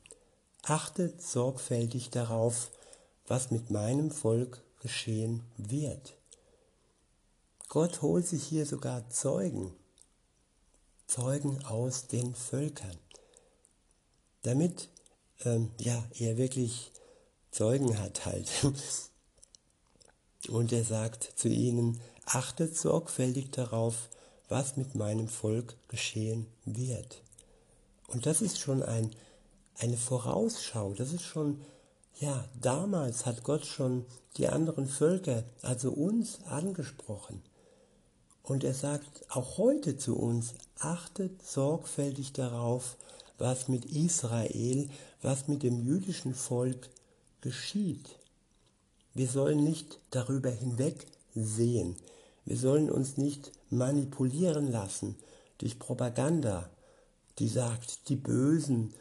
Achtet 0.64 1.22
sorgfältig 1.22 2.10
darauf, 2.10 2.72
was 3.28 3.52
mit 3.52 3.72
meinem 3.72 4.12
Volk 4.12 4.62
geschehen 4.82 5.44
wird. 5.58 6.16
Gott 7.70 8.02
holt 8.02 8.28
sich 8.28 8.44
hier 8.44 8.66
sogar 8.66 9.10
Zeugen, 9.10 9.74
Zeugen 11.08 11.64
aus 11.66 12.08
den 12.08 12.36
Völkern, 12.36 12.98
damit 14.44 14.90
ähm, 15.44 15.72
ja, 15.80 16.04
er 16.18 16.38
wirklich 16.38 16.92
Zeugen 17.52 18.00
hat 18.00 18.26
halt. 18.26 18.50
Und 20.50 20.72
er 20.72 20.84
sagt 20.84 21.24
zu 21.36 21.48
ihnen, 21.48 22.00
achtet 22.26 22.78
sorgfältig 22.78 23.52
darauf, 23.52 24.10
was 24.48 24.78
mit 24.78 24.96
meinem 24.96 25.28
Volk 25.28 25.76
geschehen 25.88 26.48
wird. 26.66 27.22
Und 28.08 28.26
das 28.26 28.42
ist 28.42 28.60
schon 28.60 28.84
ein, 28.84 29.12
eine 29.80 29.98
Vorausschau, 29.98 30.94
das 30.94 31.14
ist 31.14 31.24
schon, 31.24 31.62
ja, 32.20 32.48
damals 32.62 33.26
hat 33.26 33.44
Gott 33.44 33.66
schon 33.66 34.06
die 34.38 34.48
anderen 34.48 34.88
Völker, 34.88 35.44
also 35.62 35.92
uns, 35.92 36.44
angesprochen. 36.46 37.42
Und 38.46 38.64
er 38.64 38.76
sagt 38.76 39.26
auch 39.30 39.58
heute 39.58 39.98
zu 39.98 40.16
uns, 40.16 40.54
achtet 40.80 41.42
sorgfältig 41.46 42.34
darauf, 42.34 42.96
was 43.38 43.68
mit 43.68 43.86
Israel, 43.86 44.90
was 45.22 45.48
mit 45.48 45.64
dem 45.64 45.84
jüdischen 45.84 46.36
Volk 46.36 46.90
geschieht. 47.42 48.20
Wir 49.14 49.28
sollen 49.28 49.64
nicht 49.64 50.00
darüber 50.12 50.52
hinweg 50.52 51.08
sehen. 51.34 51.96
Wir 52.46 52.58
sollen 52.58 52.92
uns 52.92 53.18
nicht 53.18 53.52
manipulieren 53.72 54.72
lassen 54.72 55.16
durch 55.58 55.80
Propaganda, 55.80 56.70
die 57.40 57.48
sagt, 57.48 58.10
die 58.10 58.16
Bösen, 58.16 58.94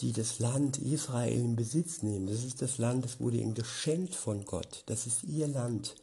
die 0.00 0.12
das 0.12 0.38
Land 0.38 0.78
Israel 0.78 1.40
in 1.40 1.56
Besitz 1.56 2.02
nehmen, 2.02 2.26
das 2.26 2.44
ist 2.44 2.62
das 2.62 2.78
Land, 2.78 3.04
das 3.04 3.20
wurde 3.20 3.38
ihnen 3.38 3.54
geschenkt 3.54 4.14
von 4.14 4.44
Gott, 4.44 4.82
das 4.86 5.06
ist 5.06 5.24
ihr 5.24 5.48
Land. 5.48 5.96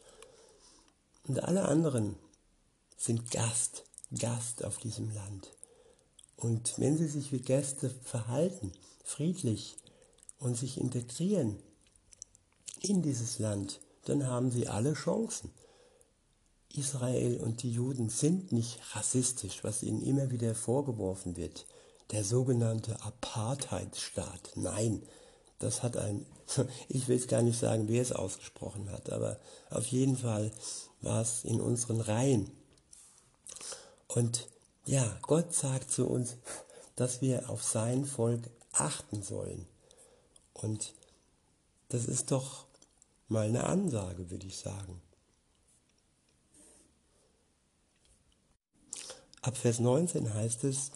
Und 1.26 1.44
alle 1.44 1.66
anderen 1.66 2.16
sind 2.98 3.30
Gast, 3.30 3.84
Gast 4.18 4.64
auf 4.64 4.76
diesem 4.76 5.08
Land. 5.14 5.48
Und 6.36 6.74
wenn 6.78 6.98
sie 6.98 7.08
sich 7.08 7.32
wie 7.32 7.40
Gäste 7.40 7.90
verhalten, 8.02 8.72
friedlich 9.02 9.76
und 10.38 10.56
sich 10.56 10.78
integrieren 10.78 11.56
in 12.80 13.02
dieses 13.02 13.38
Land, 13.38 13.80
dann 14.04 14.26
haben 14.26 14.50
sie 14.50 14.68
alle 14.68 14.92
Chancen. 14.92 15.50
Israel 16.74 17.40
und 17.40 17.62
die 17.62 17.72
Juden 17.72 18.10
sind 18.10 18.52
nicht 18.52 18.78
rassistisch, 18.94 19.64
was 19.64 19.82
ihnen 19.82 20.02
immer 20.02 20.30
wieder 20.30 20.54
vorgeworfen 20.54 21.36
wird. 21.36 21.66
Der 22.10 22.24
sogenannte 22.24 23.00
Apartheidstaat. 23.02 24.52
Nein, 24.54 25.02
das 25.58 25.82
hat 25.82 25.96
ein, 25.96 26.26
ich 26.88 27.08
will 27.08 27.16
es 27.16 27.26
gar 27.26 27.42
nicht 27.42 27.58
sagen, 27.58 27.88
wer 27.88 28.02
es 28.02 28.12
ausgesprochen 28.12 28.90
hat, 28.90 29.10
aber 29.10 29.38
auf 29.70 29.86
jeden 29.86 30.16
Fall 30.16 30.52
war 31.00 31.22
es 31.22 31.44
in 31.44 31.60
unseren 31.60 32.00
Reihen. 32.00 32.50
Und 34.08 34.48
ja, 34.84 35.18
Gott 35.22 35.54
sagt 35.54 35.90
zu 35.90 36.08
uns, 36.08 36.36
dass 36.96 37.20
wir 37.20 37.48
auf 37.50 37.62
sein 37.62 38.04
Volk 38.04 38.50
achten 38.72 39.22
sollen. 39.22 39.66
Und 40.54 40.94
das 41.90 42.06
ist 42.06 42.32
doch 42.32 42.66
mal 43.28 43.46
eine 43.46 43.64
Ansage, 43.64 44.30
würde 44.30 44.46
ich 44.46 44.56
sagen. 44.56 45.00
Ab 49.42 49.56
Vers 49.56 49.78
19 49.78 50.34
heißt 50.34 50.64
es, 50.64 50.90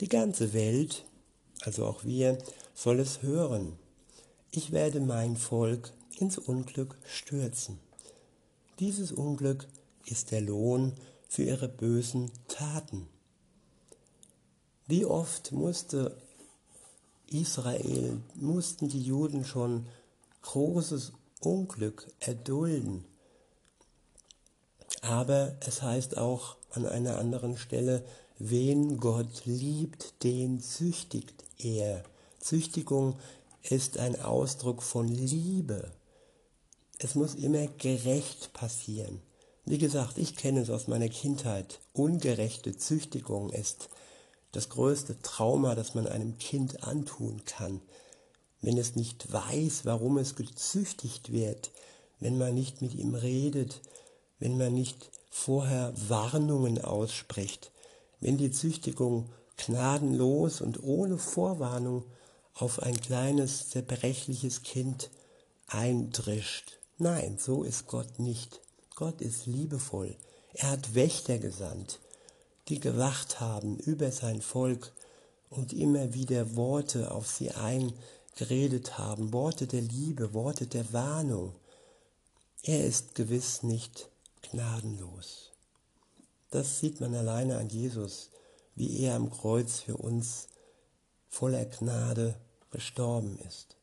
die 0.00 0.08
ganze 0.08 0.52
Welt, 0.52 1.04
also 1.62 1.84
auch 1.86 2.04
wir, 2.04 2.38
soll 2.74 3.00
es 3.00 3.22
hören. 3.22 3.78
Ich 4.50 4.70
werde 4.70 5.00
mein 5.00 5.36
Volk 5.36 5.92
ins 6.18 6.38
Unglück 6.38 6.96
stürzen. 7.06 7.80
Dieses 8.78 9.10
Unglück 9.10 9.66
ist 10.04 10.30
der 10.30 10.40
Lohn 10.40 10.92
für 11.28 11.44
ihre 11.44 11.68
bösen 11.68 12.30
Taten. 12.48 13.06
Wie 14.86 15.04
oft 15.04 15.52
musste 15.52 16.16
Israel, 17.30 18.20
mussten 18.34 18.88
die 18.88 19.02
Juden 19.02 19.44
schon 19.44 19.86
großes 20.42 21.12
Unglück 21.40 22.10
erdulden. 22.20 23.04
Aber 25.02 25.56
es 25.60 25.82
heißt 25.82 26.16
auch 26.16 26.56
an 26.70 26.86
einer 26.86 27.18
anderen 27.18 27.58
Stelle, 27.58 28.04
wen 28.38 28.96
Gott 28.96 29.44
liebt, 29.44 30.22
den 30.24 30.60
züchtigt 30.60 31.44
er. 31.58 32.02
Züchtigung 32.40 33.18
ist 33.62 33.98
ein 33.98 34.20
Ausdruck 34.20 34.82
von 34.82 35.06
Liebe. 35.06 35.92
Es 36.98 37.14
muss 37.14 37.34
immer 37.34 37.66
gerecht 37.66 38.52
passieren. 38.54 39.20
Wie 39.70 39.76
gesagt, 39.76 40.16
ich 40.16 40.34
kenne 40.34 40.60
es 40.60 40.70
aus 40.70 40.88
meiner 40.88 41.10
Kindheit. 41.10 41.80
Ungerechte 41.92 42.78
Züchtigung 42.78 43.50
ist 43.50 43.90
das 44.50 44.70
größte 44.70 45.20
Trauma, 45.20 45.74
das 45.74 45.94
man 45.94 46.06
einem 46.06 46.38
Kind 46.38 46.84
antun 46.84 47.44
kann, 47.44 47.82
wenn 48.62 48.78
es 48.78 48.96
nicht 48.96 49.30
weiß, 49.30 49.84
warum 49.84 50.16
es 50.16 50.36
gezüchtigt 50.36 51.32
wird, 51.32 51.70
wenn 52.18 52.38
man 52.38 52.54
nicht 52.54 52.80
mit 52.80 52.94
ihm 52.94 53.14
redet, 53.14 53.82
wenn 54.38 54.56
man 54.56 54.72
nicht 54.72 55.10
vorher 55.28 55.92
Warnungen 56.08 56.82
ausspricht, 56.82 57.70
wenn 58.20 58.38
die 58.38 58.50
Züchtigung 58.50 59.28
gnadenlos 59.58 60.62
und 60.62 60.82
ohne 60.82 61.18
Vorwarnung 61.18 62.04
auf 62.54 62.82
ein 62.82 62.98
kleines, 62.98 63.68
zerbrechliches 63.68 64.62
Kind 64.62 65.10
eindrischt. 65.66 66.78
Nein, 66.96 67.36
so 67.38 67.64
ist 67.64 67.86
Gott 67.86 68.18
nicht. 68.18 68.62
Gott 68.98 69.20
ist 69.20 69.46
liebevoll. 69.46 70.16
Er 70.54 70.70
hat 70.72 70.96
Wächter 70.96 71.38
gesandt, 71.38 72.00
die 72.66 72.80
gewacht 72.80 73.38
haben 73.38 73.78
über 73.78 74.10
sein 74.10 74.42
Volk 74.42 74.90
und 75.50 75.72
immer 75.72 76.14
wieder 76.14 76.56
Worte 76.56 77.12
auf 77.12 77.28
sie 77.28 77.52
eingeredet 77.52 78.98
haben, 78.98 79.32
Worte 79.32 79.68
der 79.68 79.82
Liebe, 79.82 80.34
Worte 80.34 80.66
der 80.66 80.92
Warnung. 80.92 81.54
Er 82.64 82.84
ist 82.84 83.14
gewiss 83.14 83.62
nicht 83.62 84.08
gnadenlos. 84.50 85.52
Das 86.50 86.80
sieht 86.80 87.00
man 87.00 87.14
alleine 87.14 87.58
an 87.58 87.68
Jesus, 87.68 88.30
wie 88.74 88.98
er 89.04 89.14
am 89.14 89.30
Kreuz 89.30 89.78
für 89.78 89.96
uns 89.96 90.48
voller 91.28 91.66
Gnade 91.66 92.34
gestorben 92.72 93.38
ist. 93.46 93.76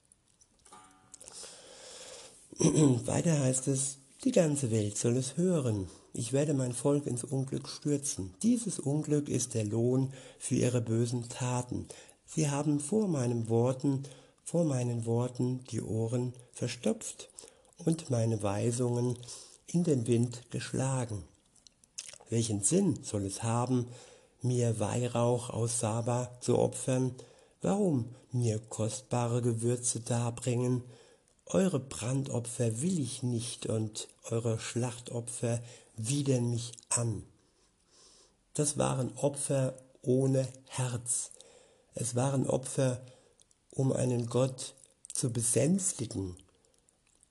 Weiter 3.08 3.40
heißt 3.40 3.70
es, 3.70 4.00
die 4.26 4.32
ganze 4.32 4.72
Welt 4.72 4.98
soll 4.98 5.16
es 5.16 5.38
hören 5.38 5.88
ich 6.18 6.32
werde 6.32 6.54
mein 6.54 6.72
Volk 6.72 7.08
ins 7.08 7.26
Unglück 7.26 7.68
stürzen. 7.68 8.34
Dieses 8.42 8.80
Unglück 8.80 9.28
ist 9.28 9.54
der 9.54 9.66
Lohn 9.66 10.14
für 10.40 10.56
ihre 10.56 10.80
bösen 10.80 11.28
Taten. 11.28 11.90
Sie 12.26 12.50
haben 12.50 12.80
vor 12.80 13.10
meinen 13.10 13.50
Worten, 13.50 14.04
vor 14.46 14.64
meinen 14.64 15.06
Worten 15.06 15.66
die 15.72 15.82
Ohren 15.82 16.34
verstopft 16.54 17.28
und 17.84 18.10
meine 18.10 18.42
Weisungen 18.42 19.18
in 19.68 19.84
den 19.84 20.08
Wind 20.08 20.44
geschlagen. 20.52 21.24
Welchen 22.30 22.64
Sinn 22.64 23.00
soll 23.04 23.26
es 23.26 23.44
haben, 23.44 23.88
mir 24.42 24.80
Weihrauch 24.80 25.50
aus 25.50 25.82
Saba 25.82 26.32
zu 26.40 26.58
opfern? 26.58 27.14
Warum 27.62 28.16
mir 28.32 28.60
kostbare 28.70 29.42
Gewürze 29.42 30.00
darbringen? 30.00 30.82
Eure 31.46 31.80
Brandopfer 31.80 32.82
will 32.82 33.00
ich 33.00 33.22
nicht 33.22 33.68
und 33.68 34.08
eure 34.24 34.60
Schlachtopfer 34.60 35.62
widern 35.96 36.50
mich 36.50 36.72
an. 36.90 37.24
Das 38.56 38.78
waren 38.78 39.16
Opfer 39.18 39.78
ohne 40.02 40.48
Herz. 40.68 41.32
Es 41.94 42.16
waren 42.16 42.48
Opfer, 42.48 43.02
um 43.70 43.92
einen 43.92 44.28
Gott 44.28 44.74
zu 45.14 45.32
besänftigen, 45.32 46.36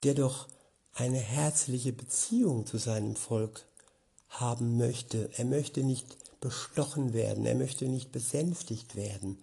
der 0.03 0.13
doch 0.13 0.47
eine 0.93 1.19
herzliche 1.19 1.91
Beziehung 1.91 2.65
zu 2.65 2.77
seinem 2.77 3.15
Volk 3.15 3.65
haben 4.29 4.77
möchte. 4.77 5.29
Er 5.35 5.45
möchte 5.45 5.83
nicht 5.83 6.39
bestochen 6.39 7.13
werden, 7.13 7.45
er 7.45 7.55
möchte 7.55 7.85
nicht 7.85 8.11
besänftigt 8.11 8.95
werden. 8.95 9.39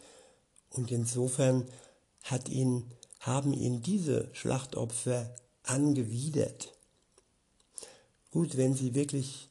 Und 0.70 0.90
insofern 0.90 1.68
hat 2.22 2.48
ihn, 2.48 2.90
haben 3.22 3.52
ihn 3.52 3.82
diese 3.82 4.28
Schlachtopfer 4.32 5.34
angewidert. 5.62 6.74
Gut, 8.30 8.56
wenn 8.56 8.74
sie 8.74 8.94
wirklich 8.94 9.48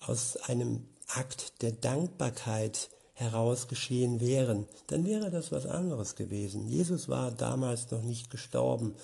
aus 0.00 0.36
einem 0.36 0.86
Akt 1.08 1.62
der 1.62 1.72
Dankbarkeit 1.72 2.90
heraus 3.12 3.68
geschehen 3.68 4.20
wären, 4.20 4.66
dann 4.86 5.04
wäre 5.04 5.30
das 5.30 5.52
was 5.52 5.66
anderes 5.66 6.16
gewesen. 6.16 6.66
Jesus 6.66 7.08
war 7.08 7.30
damals 7.30 7.90
noch 7.90 8.02
nicht 8.02 8.30
gestorben 8.30 8.94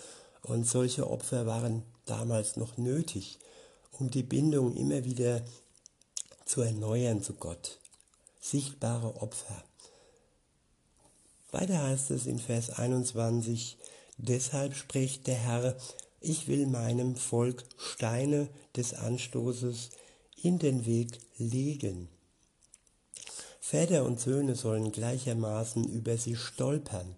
und 0.43 0.67
solche 0.67 1.11
Opfer 1.11 1.47
waren 1.47 1.83
damals 2.07 2.57
noch 2.57 2.79
nötig, 2.79 3.39
um 3.93 4.11
die 4.11 4.23
Bindung 4.23 4.75
immer 4.77 5.05
wieder 5.05 5.43
zu 6.47 6.63
erneuern 6.63 7.23
zu 7.23 7.35
Gott. 7.35 7.79
Sichtbare 8.41 9.21
Opfer. 9.21 9.63
Weiter 11.51 11.83
heißt 11.83 12.11
es 12.13 12.27
in 12.27 12.39
Vers 12.39 12.71
21, 12.71 13.77
deshalb 14.17 14.75
spricht 14.75 15.27
der 15.27 15.37
Herr, 15.37 15.77
ich 16.21 16.49
will 16.49 16.67
meinem 16.67 17.17
Volk 17.17 17.65
Steine 17.77 18.49
des 18.75 18.95
Anstoßes 18.95 19.91
in 20.43 20.59
den 20.59 20.87
Weg 20.87 21.19
legen. 21.39 22.09
Väter 23.61 24.05
und 24.05 24.21
Söhne 24.21 24.55
sollen 24.55 24.93
gleichermaßen 24.93 25.85
über 25.89 26.17
sie 26.19 26.37
stolpern, 26.37 27.17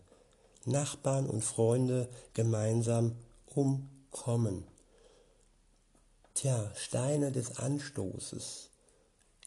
Nachbarn 0.64 1.26
und 1.26 1.44
Freunde 1.44 2.08
gemeinsam 2.34 3.16
umkommen. 3.46 4.64
Tja, 6.34 6.72
Steine 6.76 7.32
des 7.32 7.58
Anstoßes. 7.58 8.70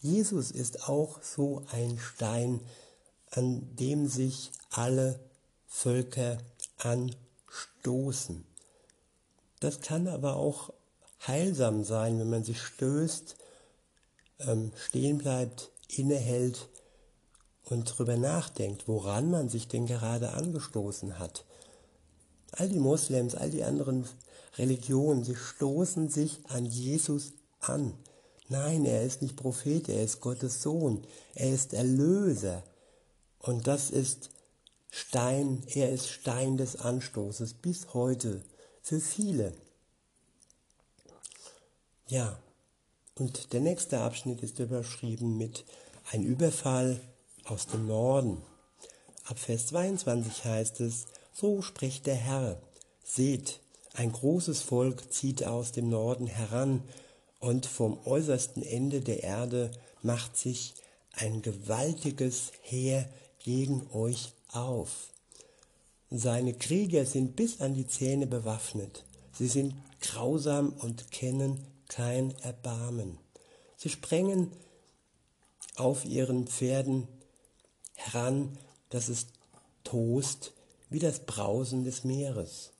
Jesus 0.00 0.50
ist 0.50 0.88
auch 0.88 1.22
so 1.22 1.64
ein 1.72 1.98
Stein, 1.98 2.60
an 3.30 3.74
dem 3.76 4.06
sich 4.06 4.52
alle 4.70 5.18
Völker 5.66 6.38
anstoßen. 6.76 7.31
Das 9.60 9.80
kann 9.80 10.08
aber 10.08 10.36
auch 10.36 10.72
heilsam 11.26 11.84
sein, 11.84 12.18
wenn 12.18 12.30
man 12.30 12.44
sich 12.44 12.60
stößt, 12.60 13.36
ähm, 14.40 14.72
stehen 14.76 15.18
bleibt, 15.18 15.70
innehält 15.88 16.68
und 17.64 17.90
darüber 17.90 18.16
nachdenkt, 18.16 18.88
woran 18.88 19.30
man 19.30 19.48
sich 19.48 19.68
denn 19.68 19.86
gerade 19.86 20.32
angestoßen 20.32 21.18
hat. 21.18 21.44
All 22.52 22.68
die 22.68 22.80
Moslems, 22.80 23.34
all 23.34 23.50
die 23.50 23.64
anderen 23.64 24.06
Religionen, 24.58 25.24
sie 25.24 25.36
stoßen 25.36 26.08
sich 26.08 26.40
an 26.48 26.66
Jesus 26.66 27.32
an. 27.60 27.94
Nein, 28.48 28.84
er 28.84 29.02
ist 29.02 29.22
nicht 29.22 29.36
Prophet, 29.36 29.88
er 29.88 30.02
ist 30.02 30.20
Gottes 30.20 30.62
Sohn, 30.62 31.02
er 31.34 31.54
ist 31.54 31.72
Erlöser. 31.72 32.62
Und 33.38 33.66
das 33.66 33.90
ist 33.90 34.30
Stein, 34.94 35.62
er 35.68 35.90
ist 35.90 36.10
Stein 36.10 36.58
des 36.58 36.76
Anstoßes 36.76 37.54
bis 37.54 37.94
heute 37.94 38.42
für 38.82 39.00
viele. 39.00 39.54
Ja, 42.08 42.38
und 43.14 43.54
der 43.54 43.62
nächste 43.62 44.00
Abschnitt 44.00 44.42
ist 44.42 44.58
überschrieben 44.58 45.38
mit 45.38 45.64
ein 46.10 46.22
Überfall 46.22 47.00
aus 47.44 47.66
dem 47.66 47.86
Norden. 47.86 48.42
Ab 49.24 49.38
Vers 49.38 49.68
22 49.68 50.44
heißt 50.44 50.80
es, 50.80 51.06
so 51.32 51.62
spricht 51.62 52.04
der 52.04 52.16
Herr, 52.16 52.60
seht, 53.02 53.60
ein 53.94 54.12
großes 54.12 54.60
Volk 54.60 55.10
zieht 55.10 55.42
aus 55.42 55.72
dem 55.72 55.88
Norden 55.88 56.26
heran, 56.26 56.82
und 57.40 57.64
vom 57.64 57.98
äußersten 58.04 58.62
Ende 58.62 59.00
der 59.00 59.22
Erde 59.22 59.70
macht 60.02 60.36
sich 60.36 60.74
ein 61.12 61.40
gewaltiges 61.40 62.52
Heer 62.60 63.08
gegen 63.38 63.88
euch 63.92 64.32
auf. 64.52 65.08
Seine 66.10 66.54
Krieger 66.54 67.06
sind 67.06 67.36
bis 67.36 67.60
an 67.60 67.74
die 67.74 67.86
Zähne 67.86 68.26
bewaffnet. 68.26 69.04
Sie 69.32 69.48
sind 69.48 69.74
grausam 70.00 70.72
und 70.74 71.10
kennen 71.10 71.64
kein 71.88 72.36
Erbarmen. 72.40 73.18
Sie 73.76 73.88
sprengen 73.88 74.52
auf 75.76 76.04
ihren 76.04 76.46
Pferden 76.46 77.08
heran, 77.94 78.58
dass 78.90 79.08
es 79.08 79.26
tost 79.84 80.52
wie 80.90 80.98
das 80.98 81.20
Brausen 81.20 81.84
des 81.84 82.04
Meeres. 82.04 82.72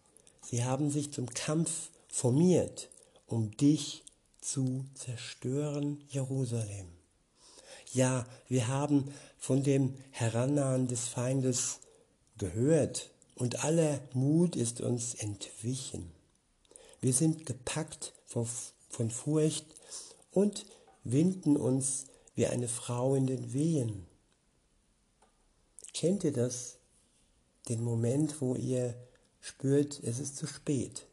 Sie 0.43 0.65
haben 0.65 0.91
sich 0.91 1.13
zum 1.13 1.31
Kampf 1.31 1.91
formiert, 2.09 2.91
um 3.27 3.57
dich 3.57 4.05
zu 4.41 4.85
zerstören, 4.95 6.05
Jerusalem. 6.09 6.89
Ja, 7.93 8.27
wir 8.49 8.69
haben 8.69 9.13
von 9.39 9.63
dem 9.63 9.95
Herannahen 10.11 10.89
des 10.89 11.09
Feindes 11.09 11.81
gehört 12.39 13.11
und 13.35 13.65
aller 13.65 14.01
Mut 14.15 14.57
ist 14.57 14.81
uns 14.81 15.15
entwichen. 15.15 16.11
Wir 17.03 17.13
sind 17.13 17.45
gepackt 17.45 18.15
von 18.27 19.11
Furcht 19.11 19.67
und 20.31 20.65
winden 21.05 21.59
uns 21.59 22.07
wie 22.35 22.47
eine 22.47 22.69
Frau 22.69 23.15
in 23.15 23.27
den 23.27 23.53
Wehen. 23.53 24.07
Kennt 25.93 26.25
ihr 26.25 26.33
das? 26.33 26.79
Den 27.69 27.83
Moment, 27.83 28.41
wo 28.41 28.55
ihr 28.55 28.95
spürt, 29.41 30.01
es 30.03 30.19
ist 30.19 30.37
zu 30.37 30.47
spät. 30.47 31.07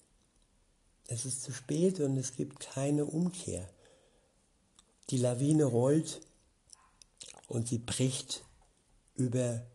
Es 1.08 1.26
ist 1.26 1.44
zu 1.44 1.52
spät 1.52 2.00
und 2.00 2.15
es 2.15 2.36
gibt 2.36 2.62
keine 2.62 3.04
Umkehr. 3.04 3.68
Die 5.10 5.18
Lawine 5.18 5.65
rollt 5.65 6.22
und 7.50 7.68
sie 7.68 7.80
bricht 7.80 8.46
über 9.16 9.66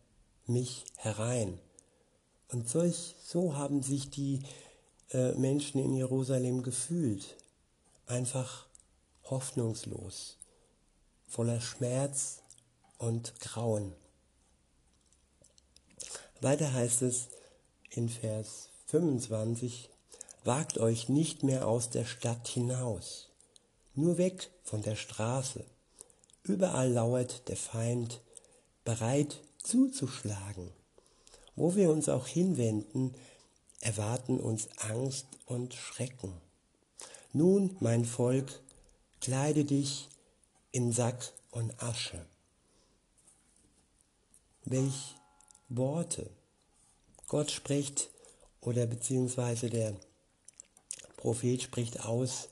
mich 0.47 0.87
herein. 0.97 1.61
Und 2.49 2.69
solch, 2.69 3.17
so 3.23 3.57
haben 3.57 3.83
sich 3.83 4.11
die 4.11 4.43
äh, 5.11 5.33
Menschen 5.33 5.83
in 5.83 5.95
Jerusalem 5.95 6.63
gefühlt. 6.63 7.37
Einfach 8.07 8.67
hoffnungslos, 9.25 10.39
voller 11.27 11.61
Schmerz 11.61 12.43
und 12.99 13.39
Grauen. 13.41 13.93
Weiter 16.41 16.73
heißt 16.73 17.03
es 17.03 17.29
in 17.91 18.09
Vers 18.09 18.69
25, 18.87 19.91
wagt 20.45 20.79
euch 20.79 21.09
nicht 21.09 21.43
mehr 21.43 21.67
aus 21.67 21.91
der 21.91 22.05
Stadt 22.05 22.47
hinaus, 22.47 23.31
nur 23.95 24.19
weg 24.19 24.51
von 24.63 24.83
der 24.83 24.95
Straße. 24.95 25.65
Überall 26.45 26.93
lauert 26.93 27.49
der 27.49 27.57
Feind, 27.57 28.21
bereit 28.85 29.41
zuzuschlagen. 29.63 30.71
Wo 31.57 31.75
wir 31.75 31.91
uns 31.91 32.11
auch 32.11 32.27
hinwenden, 32.27 33.15
erwarten 33.81 34.39
uns 34.39 34.69
Angst 34.77 35.27
und 35.47 35.73
Schrecken. 35.73 36.35
Nun, 37.33 37.77
mein 37.81 38.05
Volk, 38.05 38.61
kleide 39.21 39.65
dich 39.65 40.09
in 40.71 40.93
Sack 40.93 41.33
und 41.51 41.83
Asche. 41.83 42.27
Welch 44.67 45.15
Worte. 45.71 46.29
Gott 47.27 47.51
spricht 47.51 48.11
oder 48.61 48.87
beziehungsweise 48.87 49.71
der 49.71 49.97
Prophet 51.17 51.63
spricht 51.63 52.01
aus, 52.05 52.49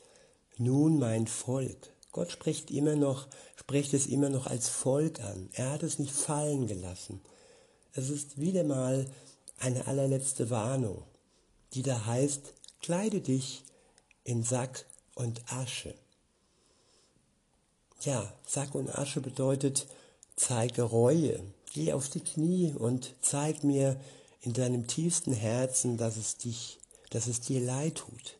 nun 0.56 0.98
mein 0.98 1.26
Volk. 1.26 1.91
Gott 2.12 2.30
spricht 2.30 2.70
immer 2.70 2.94
noch, 2.94 3.26
spricht 3.56 3.94
es 3.94 4.06
immer 4.06 4.28
noch 4.28 4.46
als 4.46 4.68
Volk 4.68 5.20
an. 5.20 5.48
Er 5.54 5.70
hat 5.70 5.82
es 5.82 5.98
nicht 5.98 6.12
fallen 6.12 6.66
gelassen. 6.66 7.22
Es 7.94 8.10
ist 8.10 8.38
wieder 8.38 8.64
mal 8.64 9.06
eine 9.58 9.86
allerletzte 9.86 10.50
Warnung, 10.50 11.02
die 11.72 11.82
da 11.82 12.04
heißt, 12.04 12.52
kleide 12.80 13.20
dich 13.20 13.64
in 14.24 14.42
Sack 14.42 14.84
und 15.14 15.42
Asche. 15.50 15.94
Ja, 18.02 18.32
Sack 18.46 18.74
und 18.74 18.90
Asche 18.90 19.20
bedeutet, 19.20 19.86
zeige 20.36 20.82
Reue, 20.82 21.40
geh 21.72 21.92
auf 21.92 22.08
die 22.08 22.20
Knie 22.20 22.74
und 22.74 23.14
zeig 23.22 23.64
mir 23.64 23.98
in 24.40 24.52
deinem 24.52 24.86
tiefsten 24.86 25.32
Herzen, 25.32 25.96
dass 25.96 26.16
es 26.16 26.36
dich, 26.36 26.78
dass 27.10 27.26
es 27.26 27.40
dir 27.40 27.60
leid 27.60 27.96
tut. 27.96 28.36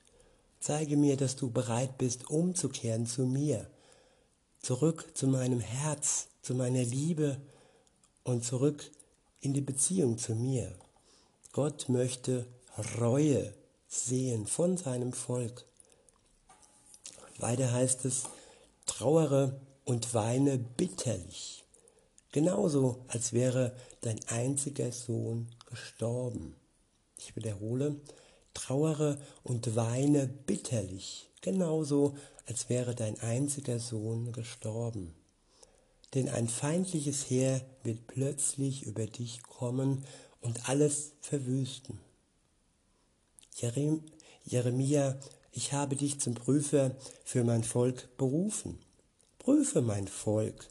Zeige 0.63 0.97
mir, 0.97 1.17
dass 1.17 1.35
du 1.35 1.51
bereit 1.51 1.99
bist, 1.99 2.31
umzukehren 2.31 3.05
zu 3.05 3.27
mir, 3.27 3.69
zurück 4.61 5.11
zu 5.13 5.27
meinem 5.27 5.59
Herz, 5.59 6.29
zu 6.41 6.55
meiner 6.55 6.85
Liebe 6.85 7.41
und 8.23 8.45
zurück 8.45 8.89
in 9.41 9.55
die 9.55 9.61
Beziehung 9.61 10.19
zu 10.19 10.37
mir. 10.37 10.73
Gott 11.51 11.89
möchte 11.89 12.47
Reue 13.01 13.53
sehen 13.89 14.47
von 14.47 14.77
seinem 14.77 15.13
Volk. 15.13 15.67
Weiter 17.39 17.73
heißt 17.73 18.05
es, 18.05 18.27
trauere 18.87 19.61
und 19.85 20.15
weine 20.15 20.59
bitterlich, 20.59 21.65
genauso 22.31 23.05
als 23.09 23.33
wäre 23.33 23.75
dein 24.03 24.21
einziger 24.29 24.93
Sohn 24.93 25.49
gestorben. 25.67 26.55
Ich 27.19 27.35
wiederhole, 27.35 27.97
trauere 28.55 29.19
und 29.43 29.77
weine 29.77 30.27
bitterlich, 30.27 31.29
genauso 31.41 32.17
als 32.47 32.69
wäre 32.69 32.95
dein 32.95 33.19
einziger 33.21 33.79
Sohn 33.79 34.33
gestorben. 34.33 35.15
Denn 36.15 36.29
ein 36.29 36.49
feindliches 36.49 37.31
Heer 37.31 37.63
wird 37.83 38.07
plötzlich 38.07 38.85
über 38.85 39.07
dich 39.07 39.43
kommen 39.43 40.05
und 40.41 40.69
alles 40.69 41.13
verwüsten. 41.21 41.99
Jeremia, 44.45 45.19
ich 45.53 45.73
habe 45.73 45.97
dich 45.97 46.21
zum 46.21 46.35
Prüfer 46.35 46.97
für 47.25 47.45
mein 47.45 47.65
Volk 47.65 48.17
berufen. 48.17 48.79
Prüfe 49.39 49.83
mein 49.83 50.09
Volk, 50.09 50.69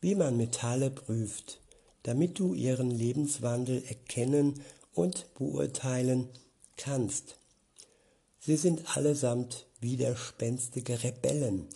wie 0.00 0.14
man 0.14 0.36
Metalle 0.36 0.90
prüft, 0.90 1.60
damit 2.02 2.38
du 2.38 2.54
ihren 2.54 2.90
Lebenswandel 2.90 3.82
erkennen 3.84 4.60
und 4.92 5.32
beurteilen 5.34 6.24
kannst. 6.24 6.43
Sie 8.40 8.56
sind 8.56 8.96
allesamt 8.96 9.66
widerspenstige 9.80 11.02
Rebellen, 11.02 11.68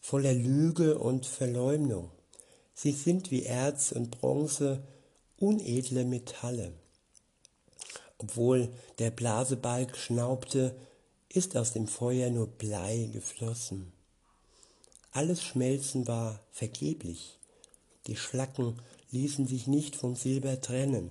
voller 0.00 0.32
Lüge 0.32 0.98
und 0.98 1.26
Verleumdung. 1.26 2.10
Sie 2.74 2.92
sind 2.92 3.30
wie 3.30 3.44
Erz 3.44 3.92
und 3.92 4.10
Bronze 4.10 4.86
unedle 5.38 6.04
Metalle. 6.04 6.72
Obwohl 8.18 8.72
der 8.98 9.10
Blasebalg 9.10 9.96
schnaubte, 9.96 10.76
ist 11.28 11.56
aus 11.56 11.72
dem 11.72 11.88
Feuer 11.88 12.30
nur 12.30 12.46
Blei 12.46 13.10
geflossen. 13.12 13.92
Alles 15.10 15.42
Schmelzen 15.42 16.06
war 16.06 16.40
vergeblich. 16.52 17.38
Die 18.06 18.16
Schlacken 18.16 18.80
ließen 19.10 19.46
sich 19.46 19.66
nicht 19.66 19.96
vom 19.96 20.16
Silber 20.16 20.60
trennen. 20.60 21.10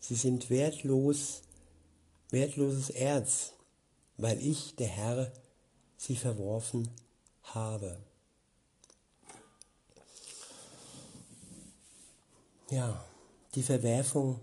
Sie 0.00 0.14
sind 0.14 0.50
wertlos, 0.50 1.42
wertloses 2.30 2.90
Erz, 2.90 3.52
weil 4.16 4.40
ich, 4.40 4.76
der 4.76 4.88
Herr, 4.88 5.32
sie 5.96 6.16
verworfen 6.16 6.90
habe. 7.42 7.98
Ja, 12.70 13.04
die 13.54 13.62
Verwerfung 13.62 14.40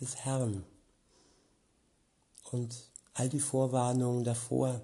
des 0.00 0.16
Herrn 0.16 0.64
und 2.52 2.76
all 3.14 3.28
die 3.28 3.40
Vorwarnungen 3.40 4.24
davor. 4.24 4.80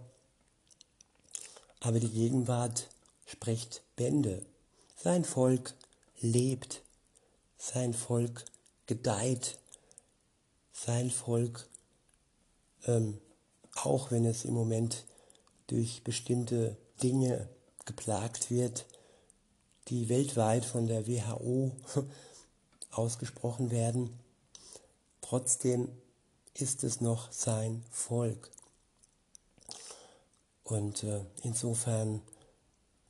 Aber 1.80 2.00
die 2.00 2.10
Gegenwart 2.10 2.88
spricht 3.26 3.82
Bände. 3.94 4.44
Sein 4.96 5.24
Volk 5.24 5.74
lebt, 6.20 6.82
sein 7.56 7.94
Volk 7.94 8.44
gedeiht, 8.86 9.58
sein 10.72 11.10
Volk, 11.10 11.68
ähm, 12.84 13.18
auch 13.74 14.10
wenn 14.10 14.24
es 14.24 14.44
im 14.44 14.54
Moment 14.54 15.04
durch 15.66 16.04
bestimmte 16.04 16.76
Dinge 17.02 17.48
geplagt 17.84 18.50
wird, 18.50 18.86
die 19.88 20.08
weltweit 20.08 20.64
von 20.64 20.86
der 20.86 21.06
WHO 21.06 21.72
ausgesprochen 22.90 23.70
werden, 23.70 24.18
trotzdem 25.20 25.88
ist 26.54 26.84
es 26.84 27.00
noch 27.00 27.32
sein 27.32 27.84
Volk. 27.90 28.50
Und 30.62 31.02
äh, 31.02 31.24
insofern 31.42 32.22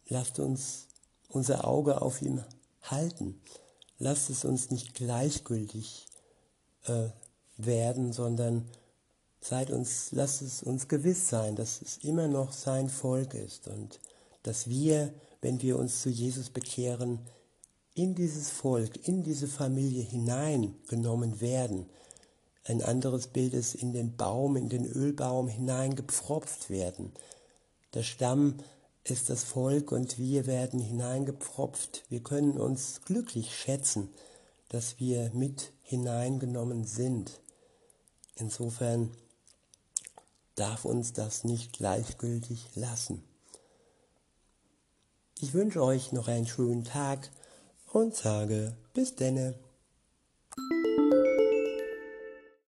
lasst 0.08 0.38
uns 0.38 0.88
unser 1.28 1.66
Auge 1.66 2.02
auf 2.02 2.22
ihm 2.22 2.42
halten. 2.82 3.40
Lasst 3.98 4.30
es 4.30 4.44
uns 4.44 4.70
nicht 4.70 4.94
gleichgültig 4.94 6.06
äh, 6.84 7.08
werden, 7.56 8.12
sondern 8.12 8.68
seid 9.44 9.70
uns, 9.70 10.08
lasst 10.12 10.40
es 10.40 10.62
uns 10.62 10.88
gewiss 10.88 11.28
sein, 11.28 11.54
dass 11.54 11.82
es 11.82 11.98
immer 11.98 12.28
noch 12.28 12.52
sein 12.52 12.88
Volk 12.88 13.34
ist 13.34 13.68
und 13.68 14.00
dass 14.42 14.68
wir, 14.68 15.12
wenn 15.42 15.60
wir 15.60 15.78
uns 15.78 16.00
zu 16.00 16.08
Jesus 16.08 16.48
bekehren, 16.48 17.18
in 17.94 18.14
dieses 18.14 18.48
Volk, 18.48 19.06
in 19.06 19.22
diese 19.22 19.46
Familie 19.46 20.02
hineingenommen 20.02 21.42
werden. 21.42 21.90
Ein 22.64 22.82
anderes 22.82 23.26
Bild 23.26 23.52
ist 23.52 23.74
in 23.74 23.92
den 23.92 24.16
Baum, 24.16 24.56
in 24.56 24.70
den 24.70 24.86
Ölbaum 24.86 25.48
hineingepfropft 25.48 26.70
werden. 26.70 27.12
Der 27.92 28.02
Stamm 28.02 28.56
ist 29.04 29.28
das 29.28 29.44
Volk 29.44 29.92
und 29.92 30.18
wir 30.18 30.46
werden 30.46 30.80
hineingepfropft. 30.80 32.04
Wir 32.08 32.22
können 32.22 32.58
uns 32.58 33.02
glücklich 33.04 33.54
schätzen, 33.54 34.08
dass 34.70 34.98
wir 34.98 35.30
mit 35.34 35.72
hineingenommen 35.82 36.84
sind. 36.84 37.42
Insofern 38.36 39.10
darf 40.54 40.84
uns 40.84 41.12
das 41.12 41.44
nicht 41.44 41.72
gleichgültig 41.72 42.68
lassen. 42.74 43.22
Ich 45.40 45.54
wünsche 45.54 45.82
euch 45.82 46.12
noch 46.12 46.28
einen 46.28 46.46
schönen 46.46 46.84
Tag 46.84 47.30
und 47.92 48.14
sage 48.14 48.76
bis 48.92 49.14
denne. 49.14 49.54